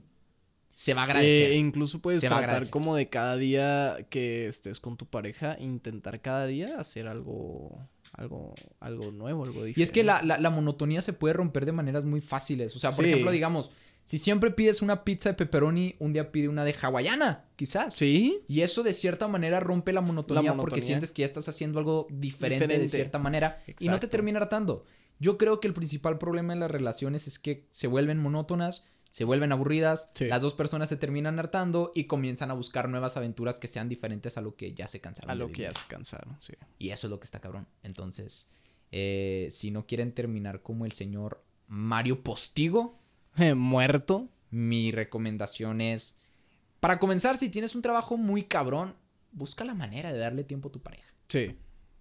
se 0.79 0.93
va 0.93 1.01
a 1.01 1.05
agradecer. 1.05 1.53
Eh, 1.53 1.57
incluso 1.57 2.01
puedes 2.03 2.21
Se 2.21 2.29
tratar 2.29 2.69
como 2.69 2.95
de 2.97 3.09
cada 3.09 3.39
día 3.39 3.97
que 4.11 4.47
estés 4.47 4.79
con 4.79 4.99
tu 4.99 5.07
pareja, 5.07 5.57
intentar 5.59 6.21
cada 6.21 6.47
día 6.47 6.79
hacer 6.79 7.09
algo, 7.09 7.89
algo, 8.13 8.53
algo 8.81 9.11
nuevo, 9.11 9.45
algo 9.45 9.65
diferente. 9.65 9.81
y 9.81 9.83
es 9.83 9.91
que 9.91 10.05
la, 10.05 10.23
la- 10.23 10.39
la 10.39 10.51
monotonía 10.51 11.01
se 11.01 11.15
puede 11.15 11.33
romper 11.33 11.65
de 11.65 11.73
maneras 11.73 12.05
muy 12.05 12.21
fáciles. 12.21 12.77
O 12.77 12.79
sea, 12.79 12.91
por 12.91 13.07
Sí. 13.07 13.11
ejemplo, 13.11 13.31
digamos, 13.31 13.71
si 14.05 14.19
siempre 14.19 14.51
pides 14.51 14.83
una 14.83 15.03
pizza 15.03 15.31
de 15.31 15.35
pepperoni, 15.35 15.95
un 15.99 16.13
día 16.13 16.31
pide 16.31 16.49
una 16.51 16.63
de 16.67 16.75
hawaiana, 16.81 17.47
quizás. 17.57 17.95
Sí, 17.95 18.41
Y 18.47 18.61
eso 18.61 18.83
de 18.83 18.93
cierta 18.93 19.29
manera 19.29 19.61
rompe 19.61 19.95
la 19.95 20.03
monotonía, 20.03 20.51
porque 20.53 20.57
monotonía. 20.75 20.85
sientes 20.87 21.11
que 21.11 21.23
ya 21.23 21.27
estás 21.27 21.49
haciendo 21.49 21.79
algo 21.79 22.07
diferente, 22.11 22.69
de 22.79 22.87
cierta 22.87 23.19
manera 23.19 23.63
y 23.81 23.89
no 23.89 23.99
te 23.99 24.09
termina 24.09 24.41
hartando. 24.41 24.85
Yo 25.19 25.39
creo 25.39 25.59
que 25.59 25.69
el 25.69 25.73
principal 25.73 26.19
problema 26.19 26.53
en 26.53 26.61
las 26.61 26.71
relaciones 26.71 27.27
es 27.27 27.39
que 27.39 27.67
se 27.71 27.87
vuelven 27.87 28.19
monótonas, 28.19 28.85
se 29.11 29.25
vuelven 29.25 29.53
aburridas, 29.53 30.11
Sí. 30.15 30.27
las 30.27 30.43
dos 30.43 30.55
personas 30.55 30.89
se 30.89 30.97
terminan 30.97 31.39
hartando 31.39 31.93
y 31.95 32.05
comienzan 32.05 32.51
a 32.51 32.55
buscar 32.55 32.89
nuevas 32.89 33.17
aventuras 33.17 33.59
que 33.59 33.69
sean 33.69 33.89
diferentes 33.89 34.37
a 34.37 34.41
lo 34.41 34.57
que 34.57 34.75
ya 34.75 34.89
se 34.89 35.01
cansaron. 35.01 35.31
a 35.31 35.35
de 35.35 35.39
lo 35.41 35.51
que 35.53 35.63
ya 35.63 35.75
se 35.75 35.87
cansaron, 35.87 36.37
sí. 36.41 36.53
Y 36.79 36.91
eso 36.91 37.07
es 37.07 37.11
lo 37.11 37.19
que 37.21 37.25
está 37.25 37.41
cabrón. 37.41 37.67
Entonces, 37.83 38.47
eh, 38.93 39.49
si 39.51 39.71
no 39.71 39.87
quieren 39.87 40.13
terminar 40.13 40.63
como 40.63 40.85
el 40.87 40.93
señor 40.93 41.43
Mario 41.67 42.23
Postigo, 42.23 42.99
Eh, 43.39 43.55
muerto. 43.55 44.29
mi 44.51 44.93
recomendación 44.93 45.81
es, 45.81 46.17
para 46.81 46.99
comenzar, 46.99 47.37
si 47.37 47.49
tienes 47.51 47.75
un 47.75 47.83
trabajo 47.83 48.17
muy 48.17 48.45
cabrón, 48.45 48.95
busca 49.33 49.65
la 49.65 49.75
manera 49.75 50.13
de 50.13 50.19
darle 50.19 50.45
tiempo 50.45 50.69
a 50.69 50.73
tu 50.73 50.81
pareja. 50.81 51.13
Sí. 51.29 51.57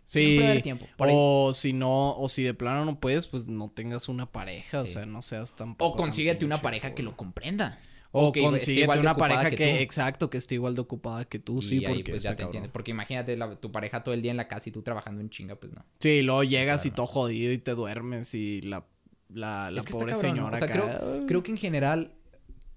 Sí. 0.06 0.60
tiempo. 0.63 0.88
O 0.98 1.52
si 1.54 1.74
no, 1.74 2.15
o 2.18 2.30
si 2.30 2.44
de 2.44 2.54
plano 2.54 2.86
no 2.86 3.00
puedes, 3.00 3.28
pues 3.28 3.48
no 3.48 3.70
tengas 3.70 4.08
una 4.08 4.32
pareja, 4.32 4.82
o 4.82 4.86
sea, 4.86 5.06
no 5.06 5.22
seas 5.22 5.56
tan 5.56 5.76
O 5.80 5.96
consíguete 5.96 6.46
una 6.46 6.62
pareja 6.62 6.94
que 6.94 7.04
lo 7.04 7.18
comprenda. 7.18 7.80
O 8.18 8.32
que 8.32 8.39
esté 8.39 8.50
consíguete 8.50 8.82
igual 8.84 8.98
de 8.98 9.02
una 9.02 9.12
ocupada 9.12 9.34
pareja 9.36 9.56
que, 9.58 9.72
tú. 9.72 9.76
exacto, 9.84 10.30
que 10.30 10.38
esté 10.38 10.56
igual 10.56 10.74
de 10.74 10.80
ocupada 10.82 11.26
que 11.26 11.38
tú, 11.38 11.58
Y 11.58 11.62
sí, 11.62 11.78
ahí, 11.80 11.96
porque 11.96 12.12
pues, 12.12 12.24
ya 12.24 12.34
te 12.34 12.44
entiendes. 12.44 12.72
Porque 12.72 12.91
imagínate 12.91 13.36
la- 13.36 13.60
tu 13.60 13.74
pareja 13.74 14.04
todo 14.04 14.13
el 14.13 14.22
día 14.22 14.32
en 14.32 14.38
la 14.38 14.48
casa 14.48 14.70
y 14.70 14.72
tú 14.72 14.82
trabajando 14.84 15.20
en 15.20 15.30
chinga, 15.30 15.56
pues 15.56 15.74
no. 15.74 15.84
Sí, 16.00 16.22
luego 16.22 16.44
llegas 16.46 16.86
y 16.86 16.91
todo 16.91 17.08
jodido 17.08 17.52
y 17.52 17.58
te 17.58 17.72
duermes 17.72 18.34
y 18.34 18.62
la, 18.62 18.86
la, 19.28 19.70
la 19.70 19.80
es 19.82 19.86
que 19.86 19.91
pobre 19.91 20.15
señora 20.15 20.56
O 20.56 20.58
sea, 20.58 20.68
acá, 20.68 20.74
creo, 21.02 21.26
creo 21.28 21.44
que 21.44 21.52
en 21.52 21.58
general 21.58 22.13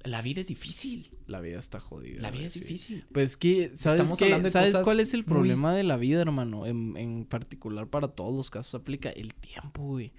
la 0.04 0.22
vida 0.22 0.40
es 0.40 0.46
difícil. 0.48 1.10
la 1.26 1.40
vida 1.40 1.58
está 1.58 1.80
jodida. 1.80 2.20
La 2.22 2.30
vida 2.30 2.46
es 2.46 2.52
sí. 2.54 2.60
difícil. 2.60 3.04
Pues 3.12 3.36
que, 3.36 3.70
¿sabes 3.74 4.02
Estamos 4.12 4.42
de 4.42 4.50
¿Sabes 4.50 4.78
cuál 4.80 5.00
es 5.00 5.12
el 5.14 5.20
muy- 5.20 5.26
problema 5.28 5.74
de 5.74 5.82
la 5.84 5.96
vida, 5.96 6.22
hermano? 6.22 6.66
En, 6.66 6.96
en 6.96 7.24
particular 7.24 7.88
para 7.88 8.08
todos 8.08 8.34
los 8.34 8.50
casos 8.50 8.80
aplica 8.80 9.10
el 9.10 9.34
tiempo, 9.34 9.82
güey. 9.82 10.12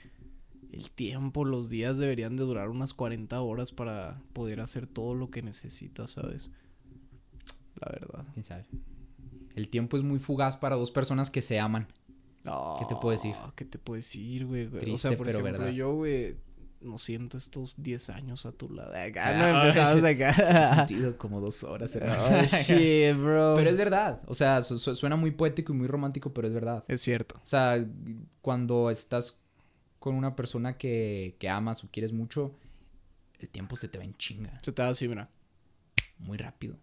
El 0.72 0.92
tiempo, 0.92 1.46
los 1.46 1.70
días 1.70 1.98
deberían 1.98 2.36
de 2.36 2.44
durar 2.44 2.70
unas 2.70 2.94
40 2.94 3.42
horas 3.42 3.72
para 3.72 4.22
poder 4.34 4.60
hacer 4.60 4.86
todo 4.86 5.16
lo 5.16 5.32
que 5.32 5.42
necesitas, 5.42 6.12
¿sabes? 6.12 6.52
La 7.82 7.92
verdad. 7.92 8.26
¿Quién 8.34 8.44
sabe? 8.44 8.66
El 9.56 9.70
tiempo 9.70 9.98
es 9.98 10.04
muy 10.04 10.20
fugaz 10.20 10.58
para 10.58 10.76
dos 10.76 10.92
personas 10.92 11.30
que 11.32 11.42
se 11.42 11.60
aman. 11.60 11.88
¿Qué 12.44 12.86
te 12.88 12.96
puedo 12.96 13.12
decir? 13.12 13.34
Ah, 13.36 13.52
¿Qué 13.56 13.66
te 13.66 13.78
puedo 13.80 13.96
decir, 13.96 14.46
güey? 14.46 14.68
güey? 14.68 14.92
o 14.92 14.98
sea, 14.98 15.18
por 15.18 15.26
pero 15.26 15.40
ejemplo, 15.40 15.60
verdad. 15.60 15.74
yo, 15.76 15.94
güey, 15.94 16.36
no 16.82 16.98
siento 16.98 17.38
estos 17.38 17.82
10 17.84 18.10
años 18.12 18.46
a 18.46 18.52
tu 18.52 18.70
lado. 18.70 18.94
Acá 18.96 19.28
Ah, 19.30 19.52
no 19.52 19.62
empezamos 19.62 19.96
shit. 19.96 20.22
acá. 20.22 20.76
sentido 20.88 21.18
como 21.18 21.42
dos 21.42 21.64
horas. 21.64 21.98
Oh, 21.98 22.42
shit, 22.44 23.16
bro. 23.18 23.54
Pero 23.56 23.70
es 23.70 23.78
verdad. 23.78 24.22
O 24.28 24.36
sea, 24.36 24.62
su- 24.62 24.80
su- 24.80 24.96
suena 24.96 25.16
muy 25.16 25.32
poético 25.32 25.74
y 25.74 25.76
muy 25.76 25.88
romántico, 25.88 26.34
pero 26.34 26.48
es 26.48 26.54
verdad. 26.54 26.84
Es 26.88 27.02
cierto. 27.02 27.36
O 27.44 27.48
sea, 27.48 27.86
cuando 28.42 28.90
estás 28.90 29.38
con 30.00 30.16
una 30.16 30.36
persona 30.36 30.78
que, 30.78 31.36
que 31.40 31.50
amas 31.50 31.84
o 31.84 31.90
quieres 31.92 32.14
mucho, 32.14 32.56
el 33.40 33.50
tiempo 33.50 33.76
se 33.76 33.88
te 33.90 33.98
va 33.98 34.06
en 34.06 34.16
chinga. 34.16 34.58
Se 34.64 34.72
te 34.72 34.82
da 34.82 34.90
así, 34.90 35.08
mira. 35.08 35.30
Muy 36.18 36.38
rápido. 36.38 36.78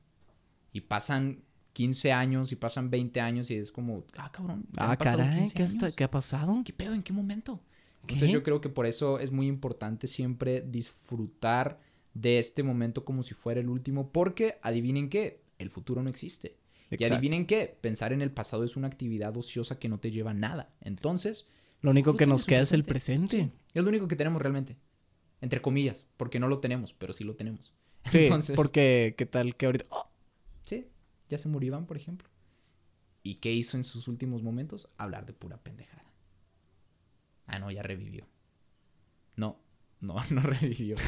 Y 0.73 0.83
pasan 0.83 1.43
15 1.73 2.13
años 2.13 2.53
y 2.53 2.57
pasan 2.57 2.91
20 2.91 3.21
años 3.21 3.51
y 3.51 3.55
es 3.57 3.71
como, 3.73 4.05
ah, 4.19 4.31
cabrón. 4.31 4.67
Ah, 4.77 4.97
caray, 4.97 5.39
15 5.39 5.55
¿qué, 5.55 5.63
hasta- 5.63 5.87
años. 5.87 5.97
¿qué 5.97 6.05
ha 6.05 6.11
pasado? 6.11 6.63
¿Qué 6.65 6.73
pedo? 6.75 6.93
¿En 6.95 7.03
qué 7.03 7.13
momento? 7.15 7.63
Entonces 8.07 8.29
¿Qué? 8.29 8.35
yo 8.35 8.43
creo 8.43 8.61
que 8.61 8.69
por 8.69 8.87
eso 8.87 9.19
es 9.19 9.33
muy 9.33 9.47
importante 9.47 10.07
siempre 10.07 10.61
disfrutar 10.61 11.81
de 12.15 12.39
este 12.39 12.63
momento 12.63 13.05
como 13.05 13.23
si 13.23 13.35
fuera 13.35 13.61
el 13.61 13.69
último, 13.69 14.13
porque 14.13 14.59
adivinen 14.63 15.11
qué, 15.11 15.43
el 15.59 15.71
futuro 15.71 16.03
no 16.03 16.09
existe. 16.09 16.57
Y 16.91 17.05
adivinen 17.05 17.47
qué, 17.47 17.77
pensar 17.81 18.13
en 18.13 18.23
el 18.23 18.31
pasado 18.31 18.65
es 18.65 18.77
una 18.77 18.87
actividad 18.87 19.37
ociosa 19.37 19.79
que 19.79 19.89
no 19.89 19.99
te 19.99 20.11
lleva 20.11 20.31
a 20.31 20.35
nada. 20.35 20.73
Entonces, 20.81 21.51
Lo 21.81 21.91
único 21.91 22.17
que 22.17 22.27
nos 22.27 22.45
queda 22.45 22.61
es 22.61 22.73
el 22.73 22.85
presente. 22.85 23.37
presente. 23.37 23.57
es 23.75 23.83
lo 23.83 23.89
único 23.89 24.07
que 24.07 24.17
tenemos 24.17 24.41
realmente. 24.41 24.77
Entre 25.41 25.61
comillas, 25.61 26.07
porque 26.17 26.39
no 26.39 26.49
lo 26.49 26.61
tenemos, 26.61 26.93
pero 26.93 27.13
sí 27.13 27.25
lo 27.25 27.35
tenemos. 27.37 27.75
Sí, 28.11 28.19
Entonces, 28.19 28.55
porque 28.55 29.17
qué 29.19 29.27
tal 29.27 29.57
que 29.57 29.67
ahorita... 29.67 29.85
¡Oh! 29.91 30.09
sí, 30.63 30.87
ya 31.29 31.39
se 31.39 31.49
murió 31.49 31.69
Iván, 31.69 31.87
por 31.87 31.97
ejemplo. 31.97 32.29
¿Y 33.25 33.37
qué 33.37 33.53
hizo 33.53 33.77
en 33.77 33.83
sus 33.83 34.07
últimos 34.07 34.45
momentos? 34.45 34.89
Hablar 34.97 35.27
de 35.27 35.33
pura 35.33 35.57
pendejada. 35.57 36.06
Ah, 37.47 37.59
no, 37.59 37.71
ya 37.71 37.83
revivió. 37.83 38.27
No, 39.37 39.61
no, 40.01 40.17
no 40.31 40.41
revivió. 40.43 40.97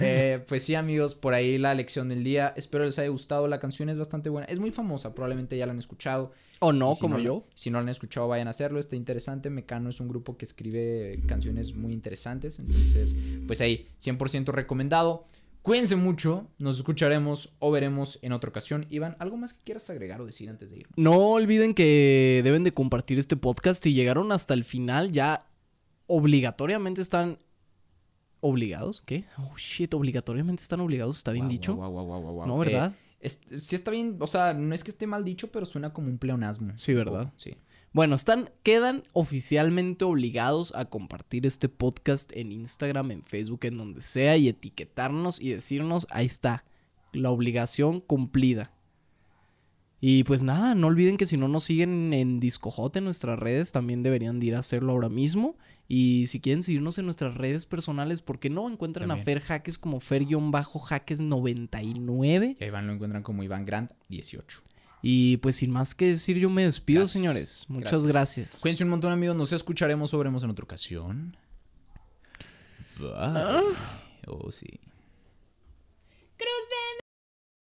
Eh, 0.00 0.44
pues 0.48 0.64
sí, 0.64 0.74
amigos, 0.74 1.14
por 1.14 1.34
ahí 1.34 1.58
la 1.58 1.74
lección 1.74 2.08
del 2.08 2.24
día. 2.24 2.52
Espero 2.56 2.84
les 2.84 2.98
haya 2.98 3.08
gustado. 3.08 3.48
La 3.48 3.60
canción 3.60 3.88
es 3.88 3.98
bastante 3.98 4.30
buena. 4.30 4.46
Es 4.46 4.58
muy 4.58 4.70
famosa, 4.70 5.14
probablemente 5.14 5.56
ya 5.56 5.66
la 5.66 5.72
han 5.72 5.78
escuchado. 5.78 6.32
O 6.60 6.72
no, 6.72 6.94
si 6.94 7.00
como 7.00 7.18
yo. 7.18 7.46
Si 7.54 7.70
no 7.70 7.78
la 7.78 7.82
han 7.82 7.88
escuchado, 7.88 8.28
vayan 8.28 8.46
a 8.46 8.50
hacerlo. 8.50 8.78
Está 8.78 8.96
interesante. 8.96 9.50
Mecano 9.50 9.90
es 9.90 10.00
un 10.00 10.08
grupo 10.08 10.36
que 10.36 10.44
escribe 10.44 11.22
canciones 11.26 11.74
muy 11.74 11.92
interesantes. 11.92 12.58
Entonces, 12.58 13.16
pues 13.46 13.60
ahí, 13.60 13.86
100% 14.00 14.46
recomendado. 14.52 15.24
Cuídense 15.62 15.96
mucho. 15.96 16.48
Nos 16.58 16.76
escucharemos 16.78 17.54
o 17.58 17.70
veremos 17.70 18.18
en 18.22 18.32
otra 18.32 18.50
ocasión. 18.50 18.86
Iván, 18.90 19.16
¿algo 19.18 19.36
más 19.36 19.52
que 19.52 19.64
quieras 19.64 19.90
agregar 19.90 20.20
o 20.20 20.26
decir 20.26 20.48
antes 20.48 20.70
de 20.70 20.78
irnos? 20.78 20.92
No 20.96 21.18
olviden 21.32 21.74
que 21.74 22.40
deben 22.44 22.64
de 22.64 22.72
compartir 22.72 23.18
este 23.18 23.36
podcast. 23.36 23.82
Si 23.82 23.92
llegaron 23.92 24.32
hasta 24.32 24.54
el 24.54 24.64
final, 24.64 25.12
ya 25.12 25.49
obligatoriamente 26.10 27.00
están 27.00 27.38
obligados. 28.40 29.00
¿Qué? 29.00 29.24
Oh, 29.38 29.56
shit, 29.56 29.92
obligatoriamente 29.94 30.62
están 30.62 30.80
obligados. 30.80 31.16
¿Está 31.18 31.32
bien 31.32 31.48
dicho? 31.48 31.74
guau. 31.76 32.46
No, 32.46 32.58
¿verdad? 32.58 32.92
Eh, 32.92 33.06
Es- 33.22 33.42
sí 33.62 33.76
está 33.76 33.90
bien, 33.90 34.16
o 34.18 34.26
sea, 34.26 34.54
no 34.54 34.74
es 34.74 34.82
que 34.82 34.90
esté 34.90 35.06
mal 35.06 35.24
dicho, 35.24 35.52
pero 35.52 35.66
suena 35.66 35.92
como 35.92 36.08
un 36.08 36.16
pleonasmo. 36.18 36.72
Sí, 36.76 36.94
¿verdad? 36.94 37.32
Sí. 37.36 37.54
Bueno, 37.92 38.14
están, 38.14 38.50
quedan 38.62 39.02
oficialmente 39.12 40.04
obligados 40.06 40.74
a 40.74 40.86
compartir 40.86 41.44
este 41.44 41.68
podcast 41.68 42.34
en 42.34 42.50
Instagram, 42.50 43.10
en 43.10 43.22
Facebook, 43.24 43.60
en 43.64 43.76
donde 43.76 44.00
sea, 44.00 44.36
y 44.38 44.48
etiquetarnos 44.48 45.38
y 45.40 45.50
decirnos, 45.50 46.06
ahí 46.10 46.24
está, 46.24 46.64
la 47.12 47.30
obligación 47.30 48.00
cumplida. 48.00 48.72
Y 50.00 50.24
pues 50.24 50.42
nada, 50.42 50.74
no 50.74 50.86
olviden 50.86 51.18
que 51.18 51.26
si 51.26 51.36
no 51.36 51.46
nos 51.48 51.64
siguen 51.64 52.14
en 52.14 52.40
Discojote 52.40 53.00
en 53.00 53.04
nuestras 53.04 53.38
redes, 53.38 53.70
también 53.70 54.02
deberían 54.02 54.38
de 54.38 54.46
ir 54.46 54.54
a 54.54 54.60
hacerlo 54.60 54.92
ahora 54.92 55.10
mismo. 55.10 55.56
Y 55.92 56.28
si 56.28 56.38
quieren 56.38 56.62
seguirnos 56.62 56.98
en 56.98 57.06
nuestras 57.06 57.34
redes 57.34 57.66
personales, 57.66 58.22
¿por 58.22 58.38
qué 58.38 58.48
no? 58.48 58.70
Encuentran 58.70 59.10
a. 59.10 59.16
Fer 59.16 59.40
Jaques 59.40 59.76
como 59.76 59.98
Fer-Jaques99. 59.98 62.56
Y 62.60 62.62
a 62.62 62.66
Iván 62.68 62.86
lo 62.86 62.92
encuentran 62.92 63.24
como 63.24 63.42
Iván 63.42 63.66
Grant 63.66 63.90
18. 64.08 64.62
Y 65.02 65.38
pues 65.38 65.56
sin 65.56 65.72
más 65.72 65.96
que 65.96 66.06
decir, 66.06 66.38
yo 66.38 66.48
me 66.48 66.62
despido, 66.62 67.00
Gracias. 67.00 67.12
señores. 67.12 67.64
Muchas 67.66 68.06
gracias. 68.06 68.60
Cuídense 68.60 68.84
un 68.84 68.90
montón, 68.90 69.10
amigos. 69.10 69.34
Nos 69.34 69.50
escucharemos 69.50 70.14
o 70.14 70.18
veremos 70.18 70.44
en 70.44 70.50
otra 70.50 70.62
ocasión. 70.62 71.36
Bye. 73.00 73.10
Oh, 74.28 74.52
sí. 74.52 74.78